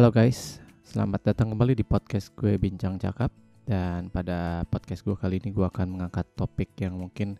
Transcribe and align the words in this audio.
Halo 0.00 0.16
guys, 0.16 0.64
selamat 0.80 1.28
datang 1.28 1.52
kembali 1.52 1.76
di 1.76 1.84
podcast 1.84 2.32
gue 2.32 2.56
Bincang 2.56 2.96
Cakap. 2.96 3.28
Dan 3.68 4.08
pada 4.08 4.64
podcast 4.64 5.04
gue 5.04 5.12
kali 5.12 5.44
ini 5.44 5.52
gue 5.52 5.60
akan 5.60 5.92
mengangkat 5.92 6.24
topik 6.40 6.72
yang 6.80 6.96
mungkin 6.96 7.36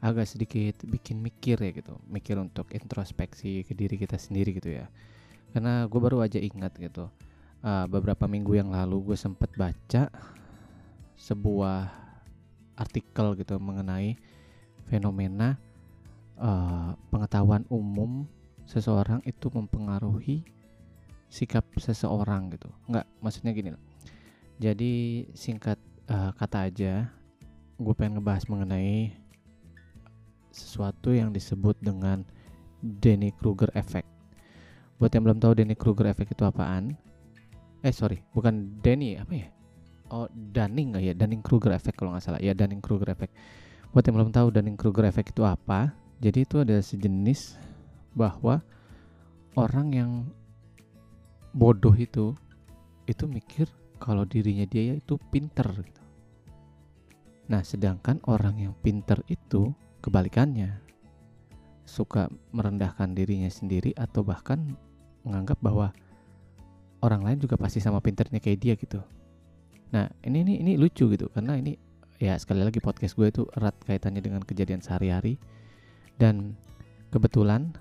agak 0.00 0.24
sedikit 0.24 0.80
bikin 0.88 1.20
mikir 1.20 1.60
ya 1.60 1.68
gitu. 1.76 2.00
Mikir 2.08 2.40
untuk 2.40 2.72
introspeksi 2.72 3.68
ke 3.68 3.76
diri 3.76 4.00
kita 4.00 4.16
sendiri 4.16 4.56
gitu 4.56 4.80
ya. 4.80 4.88
Karena 5.52 5.84
gue 5.84 6.00
baru 6.00 6.24
aja 6.24 6.40
ingat 6.40 6.72
gitu 6.80 7.12
uh, 7.68 7.84
Beberapa 7.84 8.24
minggu 8.24 8.56
yang 8.56 8.72
lalu 8.72 9.12
gue 9.12 9.18
sempet 9.20 9.52
baca 9.52 10.08
sebuah 11.20 11.84
artikel 12.80 13.36
gitu 13.36 13.60
mengenai 13.60 14.16
fenomena 14.88 15.60
uh, 16.40 16.96
pengetahuan 17.12 17.68
umum 17.68 18.24
seseorang 18.64 19.20
itu 19.28 19.52
mempengaruhi 19.52 20.59
sikap 21.30 21.64
seseorang 21.78 22.50
gitu. 22.52 22.68
Nggak 22.90 23.06
maksudnya 23.22 23.54
gini 23.54 23.70
loh. 23.72 23.82
Jadi 24.60 25.24
singkat 25.32 25.78
uh, 26.10 26.34
kata 26.36 26.68
aja 26.68 27.08
gue 27.80 27.94
pengen 27.96 28.20
ngebahas 28.20 28.44
mengenai 28.50 29.16
sesuatu 30.52 31.14
yang 31.14 31.32
disebut 31.32 31.78
dengan 31.80 32.26
Danny 32.82 33.32
Kruger 33.32 33.70
effect. 33.72 34.10
Buat 35.00 35.16
yang 35.16 35.24
belum 35.24 35.40
tahu 35.40 35.56
Danny 35.56 35.78
Kruger 35.78 36.10
effect 36.12 36.36
itu 36.36 36.44
apaan? 36.44 36.92
Eh 37.80 37.94
sorry 37.94 38.20
bukan 38.36 38.82
Danny 38.84 39.16
apa 39.16 39.32
ya? 39.32 39.48
Oh 40.10 40.28
Dunning 40.28 40.92
nggak 40.92 41.04
ya? 41.06 41.14
Dunning 41.16 41.40
Kruger 41.40 41.72
effect 41.72 41.96
kalau 41.96 42.12
nggak 42.12 42.26
salah. 42.26 42.40
Ya 42.42 42.52
Dunning 42.52 42.82
Kruger 42.82 43.08
effect. 43.08 43.32
Buat 43.94 44.04
yang 44.04 44.20
belum 44.20 44.30
tahu 44.34 44.52
Dunning 44.52 44.76
Kruger 44.76 45.08
effect 45.08 45.32
itu 45.32 45.46
apa 45.46 45.94
jadi 46.20 46.44
itu 46.44 46.60
ada 46.60 46.76
sejenis 46.84 47.56
bahwa 48.12 48.60
orang 49.56 49.88
yang 49.96 50.10
bodoh 51.50 51.94
itu 51.94 52.34
itu 53.10 53.24
mikir 53.26 53.66
kalau 53.98 54.24
dirinya 54.24 54.64
dia 54.64 54.96
itu 54.96 55.18
pinter 55.30 55.66
gitu. 55.66 56.02
Nah, 57.50 57.66
sedangkan 57.66 58.22
orang 58.30 58.62
yang 58.62 58.74
pinter 58.78 59.18
itu 59.26 59.74
kebalikannya 60.00 60.78
suka 61.82 62.30
merendahkan 62.54 63.10
dirinya 63.10 63.50
sendiri 63.50 63.90
atau 63.98 64.22
bahkan 64.22 64.78
menganggap 65.26 65.58
bahwa 65.58 65.90
orang 67.02 67.26
lain 67.26 67.38
juga 67.42 67.58
pasti 67.58 67.82
sama 67.82 67.98
pinternya 67.98 68.38
kayak 68.38 68.60
dia 68.62 68.74
gitu. 68.78 69.02
Nah, 69.90 70.06
ini 70.22 70.46
ini 70.46 70.54
ini 70.62 70.72
lucu 70.78 71.10
gitu 71.10 71.26
karena 71.34 71.58
ini 71.58 71.74
ya 72.22 72.38
sekali 72.38 72.62
lagi 72.62 72.78
podcast 72.78 73.18
gue 73.18 73.26
itu 73.26 73.42
erat 73.58 73.74
kaitannya 73.82 74.22
dengan 74.22 74.46
kejadian 74.46 74.78
sehari-hari 74.78 75.34
dan 76.20 76.54
kebetulan 77.10 77.74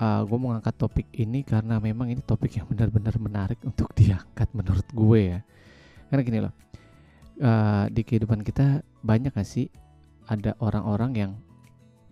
uh, 0.00 0.24
gue 0.24 0.38
mau 0.40 0.56
ngangkat 0.56 0.74
topik 0.80 1.08
ini 1.14 1.44
karena 1.44 1.76
memang 1.78 2.08
ini 2.08 2.24
topik 2.24 2.56
yang 2.56 2.66
benar-benar 2.66 3.14
menarik 3.20 3.60
untuk 3.62 3.92
diangkat 3.94 4.48
menurut 4.56 4.86
gue 4.90 5.20
ya. 5.36 5.40
Karena 6.10 6.22
gini 6.26 6.38
loh 6.42 6.54
uh, 7.40 7.84
di 7.88 8.02
kehidupan 8.04 8.44
kita 8.44 8.84
banyak 9.00 9.32
gak 9.32 9.48
sih 9.48 9.66
ada 10.28 10.54
orang-orang 10.62 11.12
yang 11.16 11.32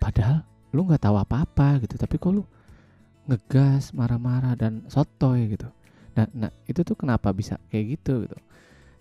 padahal 0.01 0.43
lu 0.75 0.85
nggak 0.85 1.01
tahu 1.01 1.17
apa-apa 1.17 1.81
gitu 1.81 1.97
tapi 1.97 2.21
kok 2.21 2.35
lu 2.35 2.45
ngegas 3.29 3.93
marah-marah 3.93 4.57
dan 4.57 4.89
sotoy 4.89 5.53
gitu. 5.53 5.69
Nah, 6.17 6.27
nah 6.33 6.51
itu 6.65 6.81
tuh 6.81 6.97
kenapa 6.97 7.29
bisa 7.31 7.61
kayak 7.69 8.01
gitu 8.01 8.25
gitu. 8.25 8.39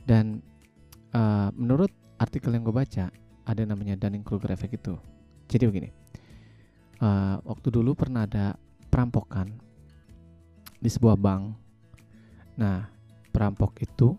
Dan 0.04 0.44
uh, 1.16 1.50
menurut 1.56 1.90
artikel 2.20 2.52
yang 2.52 2.68
gue 2.68 2.76
baca 2.76 3.08
ada 3.48 3.62
namanya 3.64 3.96
Dunning 3.96 4.28
Kruger 4.28 4.52
effect 4.52 4.76
itu. 4.76 5.00
Jadi 5.48 5.64
begini 5.64 5.90
uh, 7.00 7.40
waktu 7.48 7.68
dulu 7.72 7.96
pernah 7.96 8.28
ada 8.28 8.60
perampokan 8.88 9.52
di 10.78 10.90
sebuah 10.90 11.18
bank. 11.18 11.44
Nah, 12.58 12.90
perampok 13.30 13.78
itu 13.82 14.18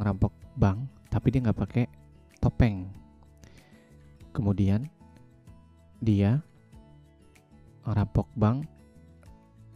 ngerampok 0.00 0.32
bank, 0.56 0.78
tapi 1.12 1.26
dia 1.30 1.40
nggak 1.44 1.58
pakai 1.58 1.84
topeng. 2.40 2.88
Kemudian 4.34 4.88
dia 6.00 6.42
ngerampok 7.84 8.28
bank 8.34 8.66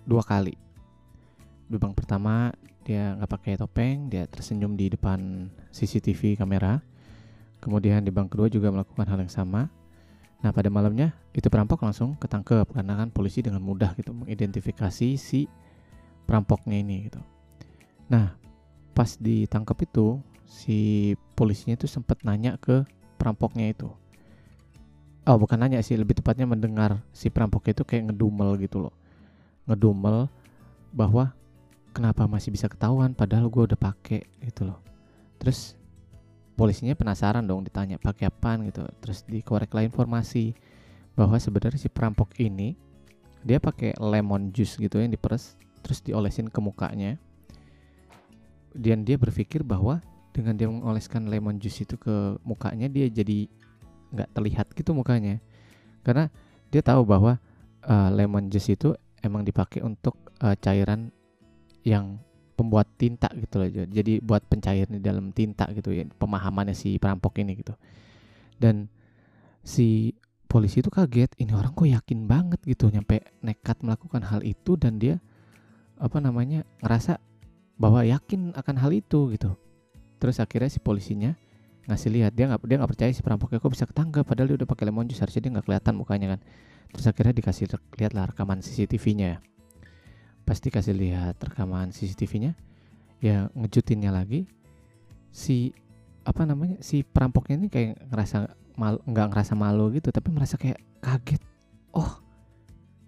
dua 0.09 0.25
kali. 0.25 0.57
Di 1.69 1.77
bank 1.77 1.95
pertama 1.95 2.51
dia 2.89 3.13
nggak 3.21 3.31
pakai 3.31 3.53
topeng, 3.61 4.09
dia 4.09 4.25
tersenyum 4.25 4.73
di 4.73 4.89
depan 4.89 5.53
CCTV 5.69 6.41
kamera. 6.41 6.81
Kemudian 7.61 8.01
di 8.01 8.09
bank 8.09 8.33
kedua 8.33 8.49
juga 8.49 8.73
melakukan 8.73 9.05
hal 9.05 9.21
yang 9.21 9.33
sama. 9.33 9.69
Nah 10.39 10.55
pada 10.55 10.71
malamnya 10.71 11.15
itu 11.35 11.51
perampok 11.51 11.83
langsung 11.83 12.15
ketangkep 12.15 12.71
karena 12.71 12.95
kan 12.95 13.09
polisi 13.11 13.43
dengan 13.43 13.59
mudah 13.63 13.95
gitu 13.99 14.15
mengidentifikasi 14.15 15.19
si 15.19 15.51
perampoknya 16.27 16.79
ini 16.79 17.11
gitu. 17.11 17.21
Nah 18.11 18.35
pas 18.95 19.19
ditangkap 19.19 19.79
itu 19.83 20.19
si 20.47 21.15
polisinya 21.39 21.79
itu 21.79 21.87
sempat 21.87 22.23
nanya 22.23 22.59
ke 22.59 22.83
perampoknya 23.19 23.71
itu. 23.71 23.89
Oh 25.29 25.37
bukan 25.37 25.61
nanya 25.61 25.85
sih 25.85 25.95
lebih 25.95 26.19
tepatnya 26.19 26.49
mendengar 26.49 26.99
si 27.15 27.29
perampoknya 27.29 27.79
itu 27.79 27.85
kayak 27.87 28.11
ngedumel 28.11 28.59
gitu 28.59 28.89
loh. 28.89 28.95
Ngedumel 29.71 30.27
bahwa 30.91 31.31
kenapa 31.95 32.27
masih 32.27 32.51
bisa 32.51 32.67
ketahuan 32.67 33.15
padahal 33.15 33.47
gue 33.47 33.63
udah 33.75 33.79
pakai 33.79 34.27
gitu 34.43 34.67
loh. 34.67 34.83
Terus 35.39 35.78
polisinya 36.59 36.99
penasaran 36.99 37.47
dong 37.47 37.63
ditanya 37.63 38.03
pakai 38.03 38.27
apa 38.27 38.59
gitu. 38.67 38.83
Terus 38.99 39.23
dikorek 39.31 39.71
lah 39.71 39.87
informasi 39.87 40.59
bahwa 41.15 41.39
sebenarnya 41.39 41.79
si 41.79 41.87
perampok 41.87 42.35
ini 42.43 42.75
dia 43.47 43.63
pakai 43.63 43.95
lemon 44.03 44.51
juice 44.51 44.75
gitu 44.75 44.99
yang 44.99 45.15
diperes 45.15 45.55
terus 45.87 46.03
diolesin 46.03 46.51
ke 46.51 46.59
mukanya. 46.59 47.15
Dan 48.75 49.07
dia 49.07 49.15
berpikir 49.15 49.63
bahwa 49.63 50.03
dengan 50.35 50.59
dia 50.59 50.67
mengoleskan 50.67 51.31
lemon 51.31 51.63
juice 51.63 51.87
itu 51.87 51.95
ke 51.95 52.43
mukanya 52.43 52.91
dia 52.91 53.07
jadi 53.07 53.47
nggak 54.11 54.29
terlihat 54.35 54.67
gitu 54.75 54.91
mukanya. 54.99 55.39
Karena 56.03 56.27
dia 56.75 56.83
tahu 56.83 57.07
bahwa 57.07 57.39
uh, 57.87 58.11
lemon 58.11 58.51
juice 58.51 58.75
itu 58.75 58.99
emang 59.23 59.47
dipakai 59.47 59.83
untuk 59.87 60.19
uh, 60.43 60.59
cairan 60.59 61.15
yang 61.87 62.19
pembuat 62.59 62.91
tinta 62.99 63.31
gitu 63.39 63.63
loh 63.63 63.71
jadi 63.71 64.19
buat 64.19 64.43
pencair 64.51 64.91
di 64.91 64.99
dalam 64.99 65.31
tinta 65.31 65.71
gitu 65.71 65.95
ya 65.95 66.03
pemahamannya 66.19 66.75
si 66.75 66.99
perampok 66.99 67.39
ini 67.39 67.63
gitu. 67.63 67.79
Dan 68.59 68.91
si 69.63 70.19
polisi 70.51 70.83
itu 70.83 70.91
kaget 70.91 71.39
ini 71.39 71.55
orang 71.55 71.71
kok 71.71 71.87
yakin 71.87 72.27
banget 72.27 72.59
gitu 72.67 72.91
nyampe 72.91 73.23
nekat 73.47 73.79
melakukan 73.87 74.27
hal 74.27 74.43
itu 74.43 74.75
dan 74.75 74.99
dia 74.99 75.23
apa 76.03 76.19
namanya 76.19 76.67
ngerasa 76.83 77.23
bahwa 77.79 78.03
yakin 78.03 78.59
akan 78.59 78.77
hal 78.83 78.91
itu 78.91 79.31
gitu. 79.39 79.55
Terus 80.19 80.43
akhirnya 80.43 80.67
si 80.67 80.83
polisinya 80.83 81.39
ngasih 81.87 82.11
lihat 82.11 82.35
dia 82.35 82.51
nggak 82.51 82.67
dia 82.67 82.77
nggak 82.83 82.91
percaya 82.91 83.11
si 83.15 83.23
perampoknya 83.23 83.63
kok 83.63 83.71
bisa 83.71 83.87
ketangkep? 83.87 84.27
Padahal 84.27 84.51
dia 84.51 84.57
udah 84.59 84.69
pakai 84.69 84.85
lemon 84.91 85.07
juice 85.07 85.23
harusnya 85.23 85.47
dia 85.47 85.51
nggak 85.55 85.67
kelihatan 85.71 85.95
mukanya 85.95 86.27
kan. 86.35 86.41
Terus 86.91 87.07
akhirnya 87.07 87.35
dikasih 87.39 87.65
lihat 88.03 88.13
lah 88.19 88.27
rekaman 88.35 88.59
CCTV-nya 88.59 89.39
pasti 90.49 90.73
kasih 90.73 90.97
lihat 90.97 91.37
rekaman 91.37 91.93
CCTV-nya 91.93 92.57
ya 93.21 93.53
ngejutinnya 93.53 94.09
lagi. 94.09 94.49
Si 95.29 95.77
apa 96.25 96.49
namanya 96.49 96.81
si 96.81 97.05
perampoknya 97.05 97.61
ini 97.61 97.69
kayak 97.69 98.01
ngerasa 98.09 98.49
malu 98.81 98.99
nggak 99.05 99.27
ngerasa 99.29 99.53
malu 99.53 99.93
gitu 99.93 100.09
tapi 100.09 100.33
merasa 100.33 100.57
kayak 100.57 100.81
kaget. 101.05 101.45
Oh 101.93 102.25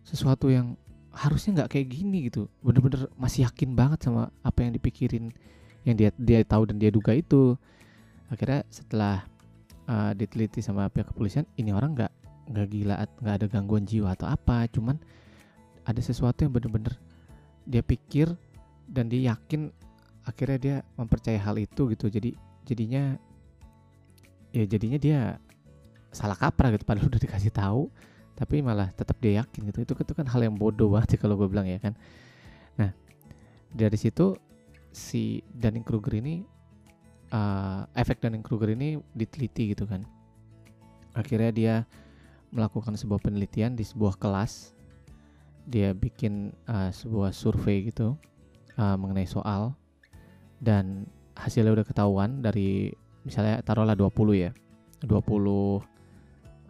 sesuatu 0.05 0.53
yang 0.53 0.77
harusnya 1.17 1.65
nggak 1.65 1.73
kayak 1.73 1.89
gini 1.89 2.29
gitu. 2.29 2.53
Bener-bener 2.61 3.09
masih 3.17 3.49
yakin 3.49 3.73
banget 3.73 4.05
sama 4.05 4.29
apa 4.45 4.61
yang 4.61 4.77
dipikirin 4.77 5.33
yang 5.89 5.97
dia 5.97 6.13
dia 6.21 6.45
tahu 6.45 6.69
dan 6.69 6.77
dia 6.77 6.93
duga 6.93 7.17
itu. 7.17 7.57
Akhirnya 8.29 8.69
setelah 8.69 9.25
uh, 9.89 10.13
diteliti 10.13 10.61
sama 10.61 10.93
pihak 10.93 11.09
kepolisian 11.09 11.49
ini 11.57 11.73
orang 11.73 11.97
nggak 11.97 12.13
nggak 12.51 12.67
gila 12.67 12.95
nggak 13.23 13.35
ada 13.41 13.47
gangguan 13.47 13.87
jiwa 13.87 14.13
atau 14.19 14.27
apa 14.27 14.67
cuman 14.75 14.99
ada 15.87 16.01
sesuatu 16.03 16.43
yang 16.43 16.51
bener-bener 16.51 16.99
dia 17.71 17.87
pikir 17.87 18.35
dan 18.91 19.07
dia 19.07 19.31
yakin 19.31 19.71
akhirnya 20.27 20.59
dia 20.59 20.77
mempercayai 20.99 21.39
hal 21.39 21.55
itu 21.63 21.87
gitu. 21.95 22.11
Jadi 22.11 22.35
jadinya 22.67 23.15
ya 24.51 24.67
jadinya 24.67 24.99
dia 24.99 25.39
salah 26.11 26.35
kaprah 26.35 26.75
gitu 26.75 26.83
padahal 26.83 27.07
udah 27.07 27.23
dikasih 27.23 27.55
tahu 27.55 27.87
tapi 28.35 28.59
malah 28.59 28.91
tetap 28.91 29.15
dia 29.23 29.47
yakin 29.47 29.71
gitu. 29.71 29.79
Itu 29.87 29.93
itu 29.95 30.13
kan 30.19 30.27
hal 30.27 30.43
yang 30.43 30.59
bodoh 30.59 30.91
banget 30.99 31.23
kalau 31.23 31.39
gue 31.39 31.47
bilang 31.47 31.71
ya 31.71 31.79
kan. 31.79 31.95
Nah 32.75 32.91
dari 33.71 33.95
situ 33.95 34.35
si 34.91 35.39
Dunning 35.55 35.87
Kruger 35.87 36.19
ini 36.19 36.43
uh, 37.31 37.87
efek 37.95 38.19
Dunning 38.19 38.43
Kruger 38.43 38.75
ini 38.75 38.99
diteliti 39.15 39.71
gitu 39.71 39.87
kan. 39.87 40.03
Akhirnya 41.15 41.51
dia 41.55 41.75
melakukan 42.51 42.99
sebuah 42.99 43.23
penelitian 43.23 43.79
di 43.79 43.87
sebuah 43.87 44.19
kelas 44.19 44.75
dia 45.71 45.95
bikin 45.95 46.51
uh, 46.67 46.91
sebuah 46.91 47.31
survei 47.31 47.87
gitu 47.87 48.19
uh, 48.75 48.97
mengenai 48.99 49.31
soal. 49.31 49.79
Dan 50.61 51.07
hasilnya 51.39 51.73
udah 51.73 51.87
ketahuan 51.87 52.43
dari 52.43 52.93
misalnya 53.25 53.63
taruhlah 53.65 53.97
20 53.97 54.13
ya 54.37 54.51
20 55.07 55.81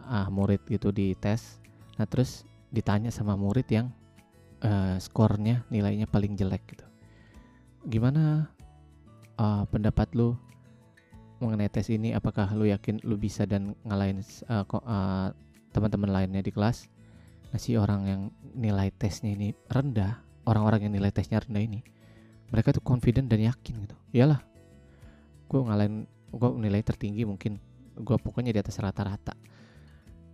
ah 0.07 0.27
murid 0.29 0.61
gitu 0.69 0.93
di 0.93 1.17
tes. 1.17 1.59
Nah 1.97 2.05
terus 2.05 2.45
ditanya 2.71 3.11
sama 3.11 3.35
murid 3.35 3.67
yang 3.67 3.91
uh, 4.63 4.95
skornya 5.01 5.65
nilainya 5.73 6.07
paling 6.07 6.37
jelek 6.37 6.63
gitu. 6.71 6.85
Gimana 7.89 8.47
uh, 9.41 9.65
pendapat 9.67 10.13
lu 10.15 10.37
mengenai 11.43 11.67
tes 11.67 11.89
ini? 11.89 12.13
Apakah 12.13 12.47
lu 12.53 12.69
yakin 12.69 13.01
lu 13.03 13.17
bisa 13.17 13.43
dan 13.49 13.73
ngalahin 13.83 14.21
uh, 14.47 14.63
uh, 14.63 15.33
teman-teman 15.73 16.11
lainnya 16.11 16.45
di 16.45 16.53
kelas 16.53 16.87
nah 17.51 17.59
si 17.59 17.75
orang 17.75 18.01
yang 18.07 18.21
nilai 18.55 18.89
tesnya 18.95 19.35
ini 19.35 19.51
rendah 19.67 20.23
orang-orang 20.47 20.87
yang 20.87 20.93
nilai 20.95 21.11
tesnya 21.11 21.43
rendah 21.43 21.61
ini 21.61 21.79
mereka 22.51 22.75
tuh 22.75 22.83
confident 22.83 23.31
dan 23.31 23.39
yakin 23.47 23.87
gitu. 23.87 23.95
Iyalah 24.11 24.43
gue 25.47 25.59
ngalahin 25.59 26.07
gue 26.31 26.49
nilai 26.59 26.83
tertinggi 26.83 27.23
mungkin 27.27 27.59
gue 27.95 28.17
pokoknya 28.19 28.51
di 28.55 28.59
atas 28.59 28.79
rata-rata. 28.79 29.35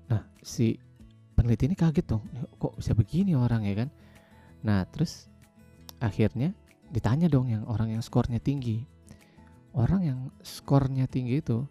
Nah 0.10 0.22
si 0.42 0.78
peneliti 1.38 1.70
ini 1.70 1.78
kaget 1.78 2.06
dong 2.10 2.26
kok 2.58 2.74
bisa 2.78 2.98
begini 2.98 3.38
orang 3.38 3.70
ya 3.70 3.86
kan? 3.86 3.90
Nah 4.66 4.86
terus 4.90 5.30
akhirnya 6.02 6.54
ditanya 6.90 7.30
dong 7.30 7.54
yang 7.54 7.64
orang 7.70 7.94
yang 7.94 8.02
skornya 8.02 8.42
tinggi. 8.42 8.82
Orang 9.78 10.02
yang 10.02 10.20
skornya 10.42 11.06
tinggi 11.06 11.38
itu 11.38 11.70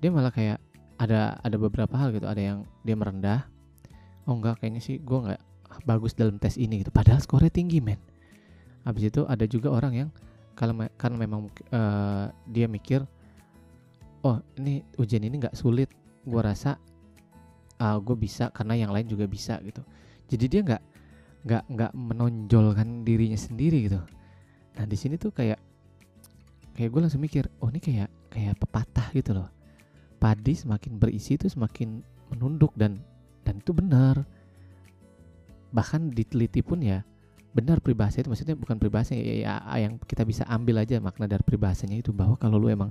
dia 0.00 0.08
malah 0.08 0.32
kayak 0.32 0.56
ada 0.96 1.36
ada 1.44 1.56
beberapa 1.60 1.92
hal 2.00 2.16
gitu. 2.16 2.24
Ada 2.24 2.40
yang 2.40 2.58
dia 2.80 2.96
merendah 2.96 3.51
oh 4.26 4.34
enggak 4.38 4.62
kayaknya 4.62 4.82
sih 4.82 4.96
gue 5.02 5.18
nggak 5.18 5.40
bagus 5.88 6.12
dalam 6.12 6.36
tes 6.36 6.60
ini 6.60 6.84
gitu. 6.84 6.92
Padahal 6.92 7.18
skornya 7.18 7.48
tinggi 7.48 7.80
men. 7.80 7.98
Habis 8.84 9.14
itu 9.14 9.22
ada 9.24 9.44
juga 9.46 9.72
orang 9.72 9.92
yang 9.94 10.08
kalau 10.52 10.76
karena 11.00 11.16
memang 11.16 11.48
uh, 11.72 12.28
dia 12.44 12.68
mikir 12.68 13.08
oh 14.22 14.38
ini 14.60 14.84
ujian 15.00 15.24
ini 15.24 15.40
nggak 15.40 15.56
sulit. 15.56 15.88
Gue 16.22 16.42
rasa 16.42 16.78
uh, 17.80 17.84
ah, 17.84 17.98
gue 17.98 18.14
bisa 18.14 18.52
karena 18.54 18.78
yang 18.78 18.90
lain 18.94 19.08
juga 19.08 19.26
bisa 19.26 19.58
gitu. 19.64 19.82
Jadi 20.30 20.44
dia 20.46 20.60
nggak 20.62 20.82
nggak 21.42 21.64
nggak 21.74 21.92
menonjolkan 21.96 23.02
dirinya 23.02 23.38
sendiri 23.38 23.90
gitu. 23.90 23.98
Nah 24.78 24.84
di 24.86 24.96
sini 24.96 25.18
tuh 25.18 25.34
kayak 25.34 25.58
kayak 26.78 26.88
gue 26.88 27.00
langsung 27.02 27.20
mikir 27.20 27.50
oh 27.60 27.68
ini 27.68 27.82
kayak 27.82 28.08
kayak 28.30 28.54
pepatah 28.60 29.10
gitu 29.12 29.34
loh. 29.34 29.50
Padi 30.22 30.54
semakin 30.54 31.02
berisi 31.02 31.34
itu 31.34 31.50
semakin 31.50 31.98
menunduk 32.30 32.70
dan 32.78 33.02
dan 33.42 33.60
itu 33.60 33.70
benar. 33.74 34.22
Bahkan 35.72 36.12
diteliti 36.12 36.60
pun 36.60 36.82
ya 36.82 37.02
benar 37.52 37.84
peribahasa 37.84 38.24
itu 38.24 38.32
maksudnya 38.32 38.56
bukan 38.56 38.80
peribahasa 38.80 39.12
ya, 39.12 39.44
ya, 39.44 39.54
yang 39.76 40.00
kita 40.00 40.24
bisa 40.24 40.48
ambil 40.48 40.80
aja 40.80 40.96
makna 41.04 41.28
dari 41.28 41.44
peribahasanya 41.44 42.00
itu 42.00 42.08
bahwa 42.08 42.40
kalau 42.40 42.56
lu 42.56 42.72
emang 42.72 42.88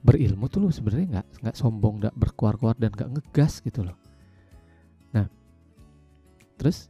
berilmu 0.00 0.48
tuh 0.48 0.64
lu 0.64 0.68
sebenarnya 0.72 1.20
nggak 1.20 1.26
nggak 1.44 1.56
sombong 1.60 2.00
nggak 2.00 2.16
berkuar-kuar 2.16 2.74
dan 2.80 2.90
nggak 2.90 3.20
ngegas 3.20 3.60
gitu 3.60 3.84
loh. 3.84 3.96
Nah 5.12 5.28
terus 6.56 6.88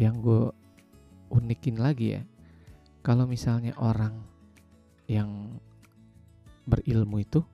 yang 0.00 0.20
gue 0.24 0.48
unikin 1.28 1.76
lagi 1.76 2.20
ya 2.20 2.22
kalau 3.04 3.28
misalnya 3.28 3.76
orang 3.76 4.16
yang 5.06 5.60
berilmu 6.66 7.22
itu 7.22 7.44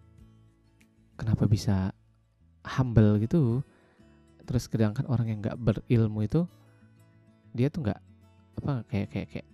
kenapa 1.18 1.44
bisa 1.44 1.92
humble 2.64 3.20
gitu 3.20 3.60
terus 4.42 4.66
sedangkan 4.66 5.06
orang 5.08 5.26
yang 5.30 5.38
nggak 5.40 5.58
berilmu 5.58 6.26
itu 6.26 6.44
dia 7.52 7.68
tuh 7.68 7.86
nggak 7.86 8.00
apa 8.62 8.72
kayak 8.90 9.08
kayak 9.08 9.28
kayak 9.32 9.48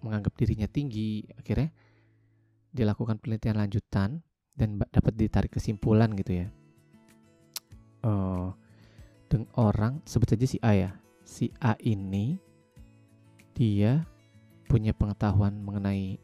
menganggap 0.00 0.32
dirinya 0.38 0.68
tinggi 0.70 1.26
akhirnya 1.36 1.74
dilakukan 2.72 3.18
penelitian 3.18 3.58
lanjutan 3.58 4.10
dan 4.58 4.68
dapat 4.90 5.14
ditarik 5.14 5.54
kesimpulan 5.54 6.10
gitu 6.18 6.44
ya. 6.44 6.46
Uh, 8.02 8.50
dengan 9.30 9.50
orang 9.58 10.02
sebut 10.02 10.34
saja 10.34 10.46
si 10.46 10.58
A 10.62 10.74
ya. 10.74 10.90
Si 11.22 11.50
A 11.62 11.78
ini 11.82 12.38
dia 13.54 14.02
punya 14.66 14.92
pengetahuan 14.94 15.54
mengenai 15.62 16.18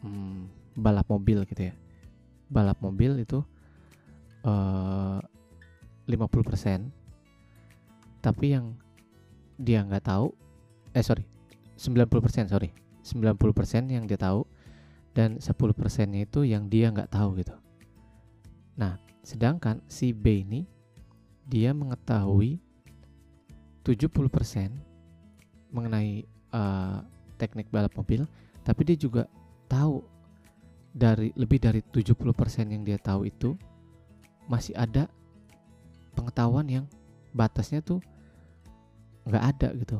hmm, 0.00 0.48
balap 0.76 1.08
mobil 1.12 1.44
gitu 1.44 1.68
ya. 1.68 1.74
Balap 2.48 2.80
mobil 2.80 3.24
itu 3.24 3.44
uh, 4.44 5.20
50% 6.08 7.01
tapi 8.22 8.54
yang 8.54 8.78
dia 9.58 9.82
nggak 9.84 10.06
tahu 10.06 10.32
eh 10.94 11.04
sorry 11.04 11.26
90% 11.76 12.48
sorry 12.48 12.70
90% 13.02 13.90
yang 13.90 14.06
dia 14.06 14.16
tahu 14.16 14.46
dan 15.12 15.42
10 15.42 15.52
persennya 15.76 16.24
itu 16.24 16.46
yang 16.46 16.70
dia 16.70 16.88
nggak 16.88 17.12
tahu 17.12 17.36
gitu. 17.42 17.52
Nah, 18.78 18.96
sedangkan 19.20 19.84
si 19.84 20.14
B 20.16 20.40
ini 20.40 20.64
dia 21.44 21.76
mengetahui 21.76 22.56
70% 23.84 24.72
mengenai 25.74 26.24
uh, 26.54 27.04
teknik 27.36 27.68
balap 27.68 27.92
mobil, 27.98 28.24
tapi 28.64 28.86
dia 28.88 28.96
juga 28.96 29.28
tahu 29.68 30.00
dari 30.92 31.34
lebih 31.36 31.58
dari 31.60 31.80
70% 31.82 32.72
yang 32.72 32.84
dia 32.84 32.96
tahu 33.00 33.26
itu 33.26 33.56
masih 34.46 34.76
ada 34.76 35.08
pengetahuan 36.12 36.68
yang 36.68 36.84
batasnya 37.32 37.80
tuh 37.80 38.00
nggak 39.26 39.44
ada 39.56 39.68
gitu. 39.78 39.98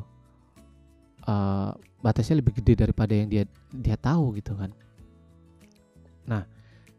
Uh, 1.23 1.71
batasnya 2.03 2.43
lebih 2.43 2.59
gede 2.59 2.83
daripada 2.83 3.15
yang 3.15 3.31
dia 3.31 3.43
dia 3.71 3.95
tahu 3.95 4.35
gitu 4.35 4.55
kan. 4.59 4.75
Nah, 6.27 6.43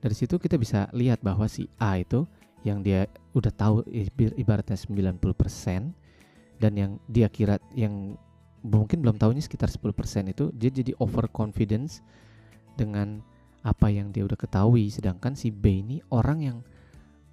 dari 0.00 0.16
situ 0.16 0.36
kita 0.40 0.56
bisa 0.56 0.88
lihat 0.92 1.20
bahwa 1.20 1.48
si 1.48 1.68
A 1.80 2.00
itu 2.00 2.24
yang 2.64 2.80
dia 2.80 3.04
udah 3.36 3.52
tahu 3.52 3.84
ibaratnya 4.40 4.76
90% 4.76 5.20
dan 6.56 6.72
yang 6.72 6.96
dia 7.12 7.28
kira 7.28 7.60
yang 7.76 8.16
mungkin 8.64 9.04
belum 9.04 9.20
tahunya 9.20 9.44
sekitar 9.44 9.68
10% 9.68 10.32
itu 10.32 10.48
dia 10.56 10.72
jadi 10.72 10.96
overconfidence 10.96 12.00
dengan 12.80 13.20
apa 13.60 13.92
yang 13.92 14.08
dia 14.08 14.24
udah 14.24 14.36
ketahui 14.40 14.88
sedangkan 14.88 15.36
si 15.36 15.52
B 15.52 15.84
ini 15.84 16.00
orang 16.08 16.38
yang 16.40 16.58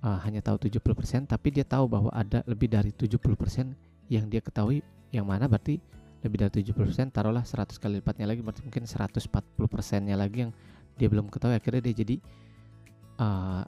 uh, 0.03 0.19
hanya 0.27 0.43
tahu 0.43 0.67
70% 0.67 1.31
tapi 1.31 1.47
dia 1.55 1.63
tahu 1.63 1.87
bahwa 1.87 2.11
ada 2.11 2.43
lebih 2.43 2.67
dari 2.67 2.91
70% 2.91 3.19
yang 4.11 4.27
dia 4.27 4.43
ketahui 4.43 4.83
yang 5.15 5.23
mana 5.23 5.47
berarti 5.47 5.79
lebih 6.21 6.37
dari 6.43 6.67
70% 6.67 7.15
taruhlah 7.15 7.47
100 7.47 7.79
kali 7.79 8.03
lipatnya 8.03 8.27
lagi 8.27 8.43
berarti 8.43 8.61
mungkin 8.67 8.83
140 8.83 9.31
persennya 9.71 10.19
lagi 10.19 10.45
yang 10.45 10.51
dia 10.99 11.07
belum 11.07 11.31
ketahui 11.31 11.55
akhirnya 11.55 11.81
dia 11.87 11.95
jadi 11.95 12.15
uh, 13.17 13.63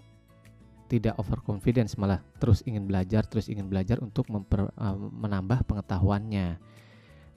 tidak 0.92 1.16
overconfidence 1.18 1.96
malah 1.98 2.22
terus 2.38 2.62
ingin 2.68 2.86
belajar 2.86 3.26
terus 3.26 3.50
ingin 3.50 3.72
belajar 3.72 3.98
untuk 4.04 4.30
memper, 4.30 4.70
uh, 4.78 4.94
menambah 4.94 5.66
pengetahuannya. 5.66 6.62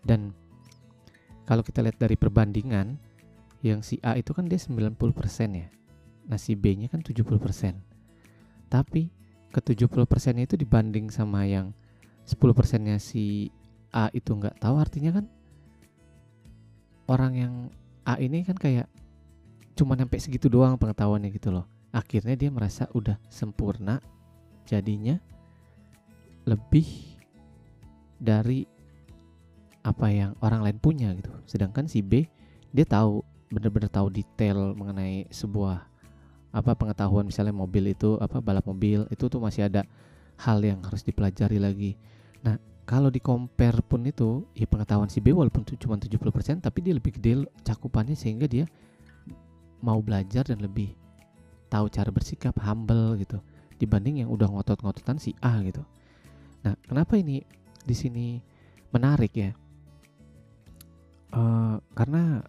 Dan 0.05 0.37
kalau 1.49 1.65
kita 1.65 1.81
lihat 1.81 1.97
dari 1.97 2.19
perbandingan 2.19 2.99
yang 3.65 3.81
si 3.81 3.97
A 4.03 4.19
itu 4.19 4.35
kan 4.35 4.51
dia 4.51 4.59
90% 4.59 4.99
ya 5.55 5.69
nah 6.27 6.39
si 6.39 6.59
B 6.59 6.75
nya 6.75 6.91
kan 6.91 7.01
70% 7.07 7.39
tapi 8.67 9.15
ke 9.55 9.61
70% 9.63 10.43
itu 10.43 10.55
dibanding 10.59 11.07
sama 11.09 11.47
yang 11.47 11.71
10% 12.27 12.83
nya 12.83 12.99
si 12.99 13.55
A 13.95 14.11
itu 14.11 14.35
nggak 14.35 14.59
tahu 14.59 14.77
artinya 14.83 15.23
kan? 15.23 15.27
Orang 17.07 17.33
yang 17.39 17.55
A 18.03 18.19
ini 18.19 18.43
kan 18.43 18.59
kayak 18.59 18.91
cuma 19.79 19.95
sampai 19.95 20.19
segitu 20.19 20.51
doang 20.51 20.75
pengetahuannya 20.75 21.31
gitu 21.31 21.55
loh. 21.55 21.71
Akhirnya 21.95 22.35
dia 22.35 22.51
merasa 22.51 22.91
udah 22.93 23.17
sempurna 23.31 24.03
jadinya 24.67 25.17
lebih 26.45 27.17
dari 28.19 28.67
apa 29.87 30.11
yang 30.11 30.35
orang 30.43 30.67
lain 30.67 30.79
punya 30.83 31.15
gitu. 31.15 31.31
Sedangkan 31.47 31.87
si 31.87 32.03
B 32.03 32.27
dia 32.75 32.83
tahu 32.83 33.23
bener-bener 33.47 33.87
tahu 33.87 34.11
detail 34.11 34.75
mengenai 34.75 35.31
sebuah 35.31 35.87
apa 36.51 36.73
pengetahuan 36.75 37.29
misalnya 37.29 37.55
mobil 37.55 37.95
itu 37.95 38.19
apa 38.19 38.43
balap 38.43 38.67
mobil 38.67 39.07
itu 39.13 39.25
tuh 39.31 39.39
masih 39.39 39.71
ada 39.71 39.87
hal 40.41 40.59
yang 40.65 40.83
harus 40.83 41.05
dipelajari 41.07 41.61
lagi 41.61 41.95
nah 42.47 42.57
kalau 42.87 43.11
di 43.11 43.19
compare 43.19 43.83
pun 43.83 44.07
itu 44.07 44.47
ya 44.55 44.71
pengetahuan 44.71 45.11
si 45.11 45.19
B 45.19 45.35
walaupun 45.35 45.67
cuma 45.67 45.99
70% 45.99 46.63
tapi 46.63 46.79
dia 46.87 46.95
lebih 46.95 47.19
gede 47.19 47.51
cakupannya 47.67 48.15
sehingga 48.15 48.47
dia 48.47 48.71
mau 49.83 49.99
belajar 49.99 50.47
dan 50.47 50.63
lebih 50.63 50.95
tahu 51.67 51.91
cara 51.91 52.15
bersikap 52.15 52.55
humble 52.63 53.19
gitu 53.19 53.43
dibanding 53.77 54.25
yang 54.25 54.31
udah 54.33 54.49
ngotot-ngototan 54.49 55.21
si 55.21 55.37
A 55.45 55.61
gitu. 55.61 55.85
Nah, 56.65 56.75
kenapa 56.89 57.21
ini 57.21 57.45
di 57.85 57.95
sini 57.95 58.41
menarik 58.91 59.33
ya? 59.37 59.53
Uh, 61.37 61.77
karena 61.93 62.41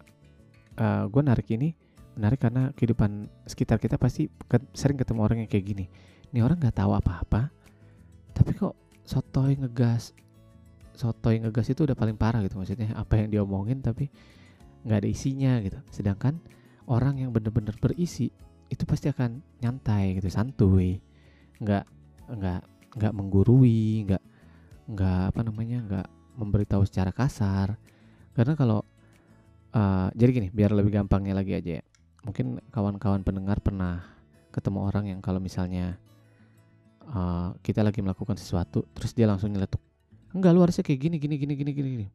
uh, 0.80 1.04
eh, 1.04 1.04
gue 1.12 1.22
narik 1.22 1.48
ini 1.52 1.76
menarik 2.16 2.40
karena 2.40 2.72
kehidupan 2.72 3.28
sekitar 3.44 3.76
kita 3.76 4.00
pasti 4.00 4.32
ke, 4.48 4.56
sering 4.72 4.96
ketemu 4.96 5.20
orang 5.20 5.38
yang 5.44 5.50
kayak 5.50 5.66
gini. 5.68 5.84
Ini 6.32 6.40
orang 6.40 6.56
nggak 6.56 6.76
tahu 6.80 6.96
apa-apa, 6.96 7.52
tapi 8.32 8.50
kok 8.56 8.74
sotoy 9.08 9.56
ngegas, 9.56 10.12
sotoy 10.92 11.40
ngegas 11.40 11.72
itu 11.72 11.88
udah 11.88 11.96
paling 11.96 12.20
parah 12.20 12.44
gitu 12.44 12.60
maksudnya. 12.60 12.92
Apa 12.92 13.16
yang 13.24 13.32
diomongin 13.32 13.80
tapi 13.80 14.12
nggak 14.84 14.98
ada 15.00 15.08
isinya 15.08 15.56
gitu. 15.64 15.80
Sedangkan 15.88 16.36
orang 16.84 17.24
yang 17.24 17.32
benar-benar 17.32 17.72
berisi 17.80 18.28
itu 18.68 18.84
pasti 18.84 19.08
akan 19.08 19.40
nyantai 19.64 20.20
gitu 20.20 20.28
santuy. 20.28 21.00
Nggak 21.56 21.88
nggak 22.28 22.62
nggak 23.00 23.12
menggurui 23.16 24.04
nggak 24.04 24.22
nggak 24.92 25.22
apa 25.32 25.40
namanya 25.40 25.78
nggak 25.88 26.06
memberitahu 26.36 26.84
secara 26.84 27.08
kasar. 27.08 27.80
Karena 28.36 28.52
kalau 28.60 28.84
uh, 29.72 30.12
jadi 30.12 30.30
gini 30.36 30.48
biar 30.52 30.76
lebih 30.76 30.92
gampangnya 30.92 31.32
lagi 31.32 31.56
aja 31.56 31.80
ya. 31.80 31.84
Mungkin 32.28 32.60
kawan-kawan 32.68 33.24
pendengar 33.24 33.64
pernah 33.64 34.04
ketemu 34.52 34.78
orang 34.84 35.04
yang 35.16 35.20
kalau 35.24 35.40
misalnya 35.40 35.96
uh, 37.12 37.56
kita 37.64 37.80
lagi 37.80 38.04
melakukan 38.04 38.36
sesuatu 38.36 38.84
terus 38.92 39.12
dia 39.16 39.28
langsung 39.28 39.50
nyeletuk 39.52 39.80
enggak 40.32 40.52
lu 40.52 40.60
harusnya 40.60 40.84
kayak 40.84 41.00
gini 41.00 41.16
gini 41.16 41.34
gini 41.40 41.54
gini 41.56 41.70
gini 41.72 41.88
gini. 41.98 42.06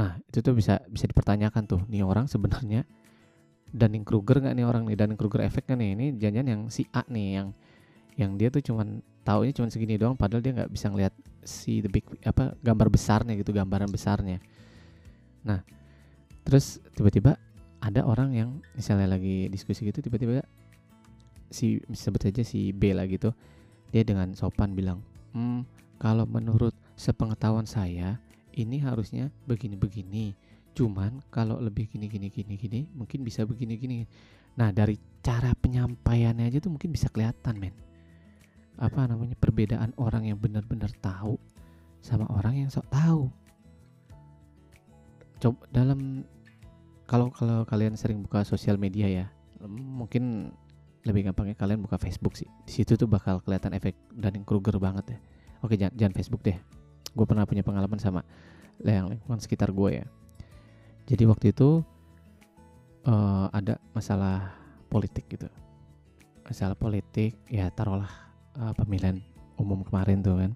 Ah 0.00 0.16
itu 0.26 0.40
tuh 0.42 0.56
bisa 0.56 0.80
bisa 0.88 1.06
dipertanyakan 1.06 1.62
tuh 1.68 1.80
nih 1.86 2.02
orang 2.02 2.26
sebenarnya 2.26 2.82
Dunning 3.70 4.02
Kruger 4.02 4.42
nggak 4.42 4.54
nih 4.58 4.66
orang 4.66 4.82
nih? 4.88 4.96
Dunning 4.98 5.18
Kruger 5.18 5.46
efek 5.46 5.70
nih? 5.70 5.94
Ini 5.94 6.06
jangan 6.18 6.46
yang 6.46 6.60
si 6.72 6.82
A 6.90 7.06
nih 7.06 7.28
yang 7.38 7.48
yang 8.18 8.30
dia 8.34 8.50
tuh 8.50 8.60
cuman 8.64 8.98
taunya 9.22 9.54
cuman 9.54 9.70
segini 9.70 9.94
doang 9.94 10.18
padahal 10.18 10.42
dia 10.42 10.52
nggak 10.56 10.70
bisa 10.72 10.90
ngeliat 10.90 11.14
si 11.46 11.78
the 11.78 11.88
big 11.88 12.02
apa 12.26 12.58
gambar 12.58 12.90
besarnya 12.90 13.38
gitu 13.38 13.54
gambaran 13.54 13.86
besarnya. 13.86 14.42
Nah 15.46 15.62
terus 16.42 16.82
tiba-tiba 16.98 17.38
ada 17.80 18.02
orang 18.02 18.34
yang 18.34 18.50
misalnya 18.74 19.14
lagi 19.14 19.46
diskusi 19.48 19.86
gitu 19.86 20.02
tiba-tiba 20.02 20.42
si 21.50 21.80
sebut 21.94 22.20
saja 22.28 22.42
si 22.42 22.74
B 22.74 22.92
lah 22.92 23.06
gitu 23.06 23.30
dia 23.90 24.02
dengan 24.06 24.32
sopan 24.34 24.72
bilang 24.74 25.02
hmm 25.34 25.66
kalau 26.00 26.24
menurut 26.24 26.72
sepengetahuan 26.96 27.68
saya 27.68 28.16
ini 28.56 28.80
harusnya 28.80 29.28
begini-begini. 29.44 30.32
Cuman 30.72 31.20
kalau 31.28 31.60
lebih 31.60 31.92
gini 31.92 32.08
gini 32.08 32.32
gini 32.32 32.54
gini 32.56 32.80
mungkin 32.96 33.20
bisa 33.20 33.44
begini 33.44 33.76
gini. 33.76 34.08
Nah 34.56 34.72
dari 34.72 34.96
cara 35.20 35.52
penyampaiannya 35.52 36.48
aja 36.48 36.58
tuh 36.58 36.72
mungkin 36.72 36.90
bisa 36.96 37.12
kelihatan 37.12 37.60
men. 37.60 37.76
Apa 38.80 39.04
namanya 39.04 39.36
perbedaan 39.36 39.92
orang 40.00 40.24
yang 40.24 40.40
benar-benar 40.40 40.88
tahu 41.04 41.36
sama 42.00 42.24
orang 42.32 42.64
yang 42.64 42.70
sok 42.72 42.88
tahu. 42.88 43.28
Coba 45.36 45.60
dalam 45.68 46.24
kalau 47.04 47.28
kalau 47.28 47.68
kalian 47.68 47.92
sering 47.92 48.24
buka 48.24 48.40
sosial 48.46 48.80
media 48.80 49.04
ya 49.04 49.26
mungkin 49.68 50.54
lebih 51.08 51.32
gampangnya 51.32 51.56
kalian 51.56 51.80
buka 51.80 51.96
Facebook 51.96 52.36
sih. 52.36 52.48
Di 52.68 52.72
situ 52.82 52.96
tuh 52.96 53.08
bakal 53.08 53.40
kelihatan 53.40 53.72
efek 53.72 53.96
Dunning 54.12 54.44
Kruger 54.44 54.76
banget 54.76 55.16
ya. 55.16 55.18
Oke 55.64 55.76
jangan 55.80 55.94
jangan 55.96 56.14
Facebook 56.16 56.42
deh. 56.44 56.56
Gue 57.16 57.24
pernah 57.24 57.48
punya 57.48 57.64
pengalaman 57.64 57.96
sama 57.96 58.20
yang 58.84 59.08
lingkungan 59.08 59.40
sekitar 59.40 59.72
gue 59.72 60.04
ya. 60.04 60.06
Jadi 61.08 61.24
waktu 61.24 61.56
itu 61.56 61.80
uh, 63.08 63.46
ada 63.52 63.80
masalah 63.96 64.52
politik 64.92 65.24
gitu. 65.32 65.48
Masalah 66.44 66.76
politik 66.76 67.36
ya 67.48 67.72
taruhlah 67.72 68.10
uh, 68.60 68.72
pemilihan 68.76 69.20
umum 69.56 69.80
kemarin 69.80 70.20
tuh 70.20 70.36
kan. 70.36 70.52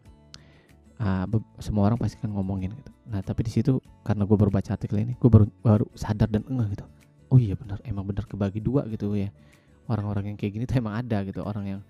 Uh, 0.95 1.27
semua 1.59 1.91
orang 1.91 1.99
pasti 1.99 2.21
kan 2.21 2.31
ngomongin 2.31 2.77
gitu. 2.77 2.93
Nah 3.09 3.25
tapi 3.25 3.49
di 3.49 3.53
situ 3.53 3.81
karena 4.05 4.29
gue 4.29 4.37
baru 4.37 4.53
baca 4.53 4.77
artikel 4.77 5.01
ini 5.01 5.17
gue 5.17 5.31
baru 5.33 5.49
baru 5.65 5.89
sadar 5.97 6.29
dan 6.29 6.45
enggak 6.45 6.77
gitu. 6.77 6.85
Oh 7.33 7.41
iya 7.41 7.57
benar 7.57 7.81
emang 7.83 8.05
benar 8.07 8.29
kebagi 8.29 8.61
dua 8.61 8.87
gitu 8.87 9.11
ya 9.17 9.33
orang-orang 9.91 10.33
yang 10.33 10.37
kayak 10.39 10.53
gini 10.57 10.65
tuh 10.65 10.81
emang 10.81 10.95
ada 11.01 11.23
gitu. 11.25 11.41
Orang 11.45 11.65
yang 11.69 11.81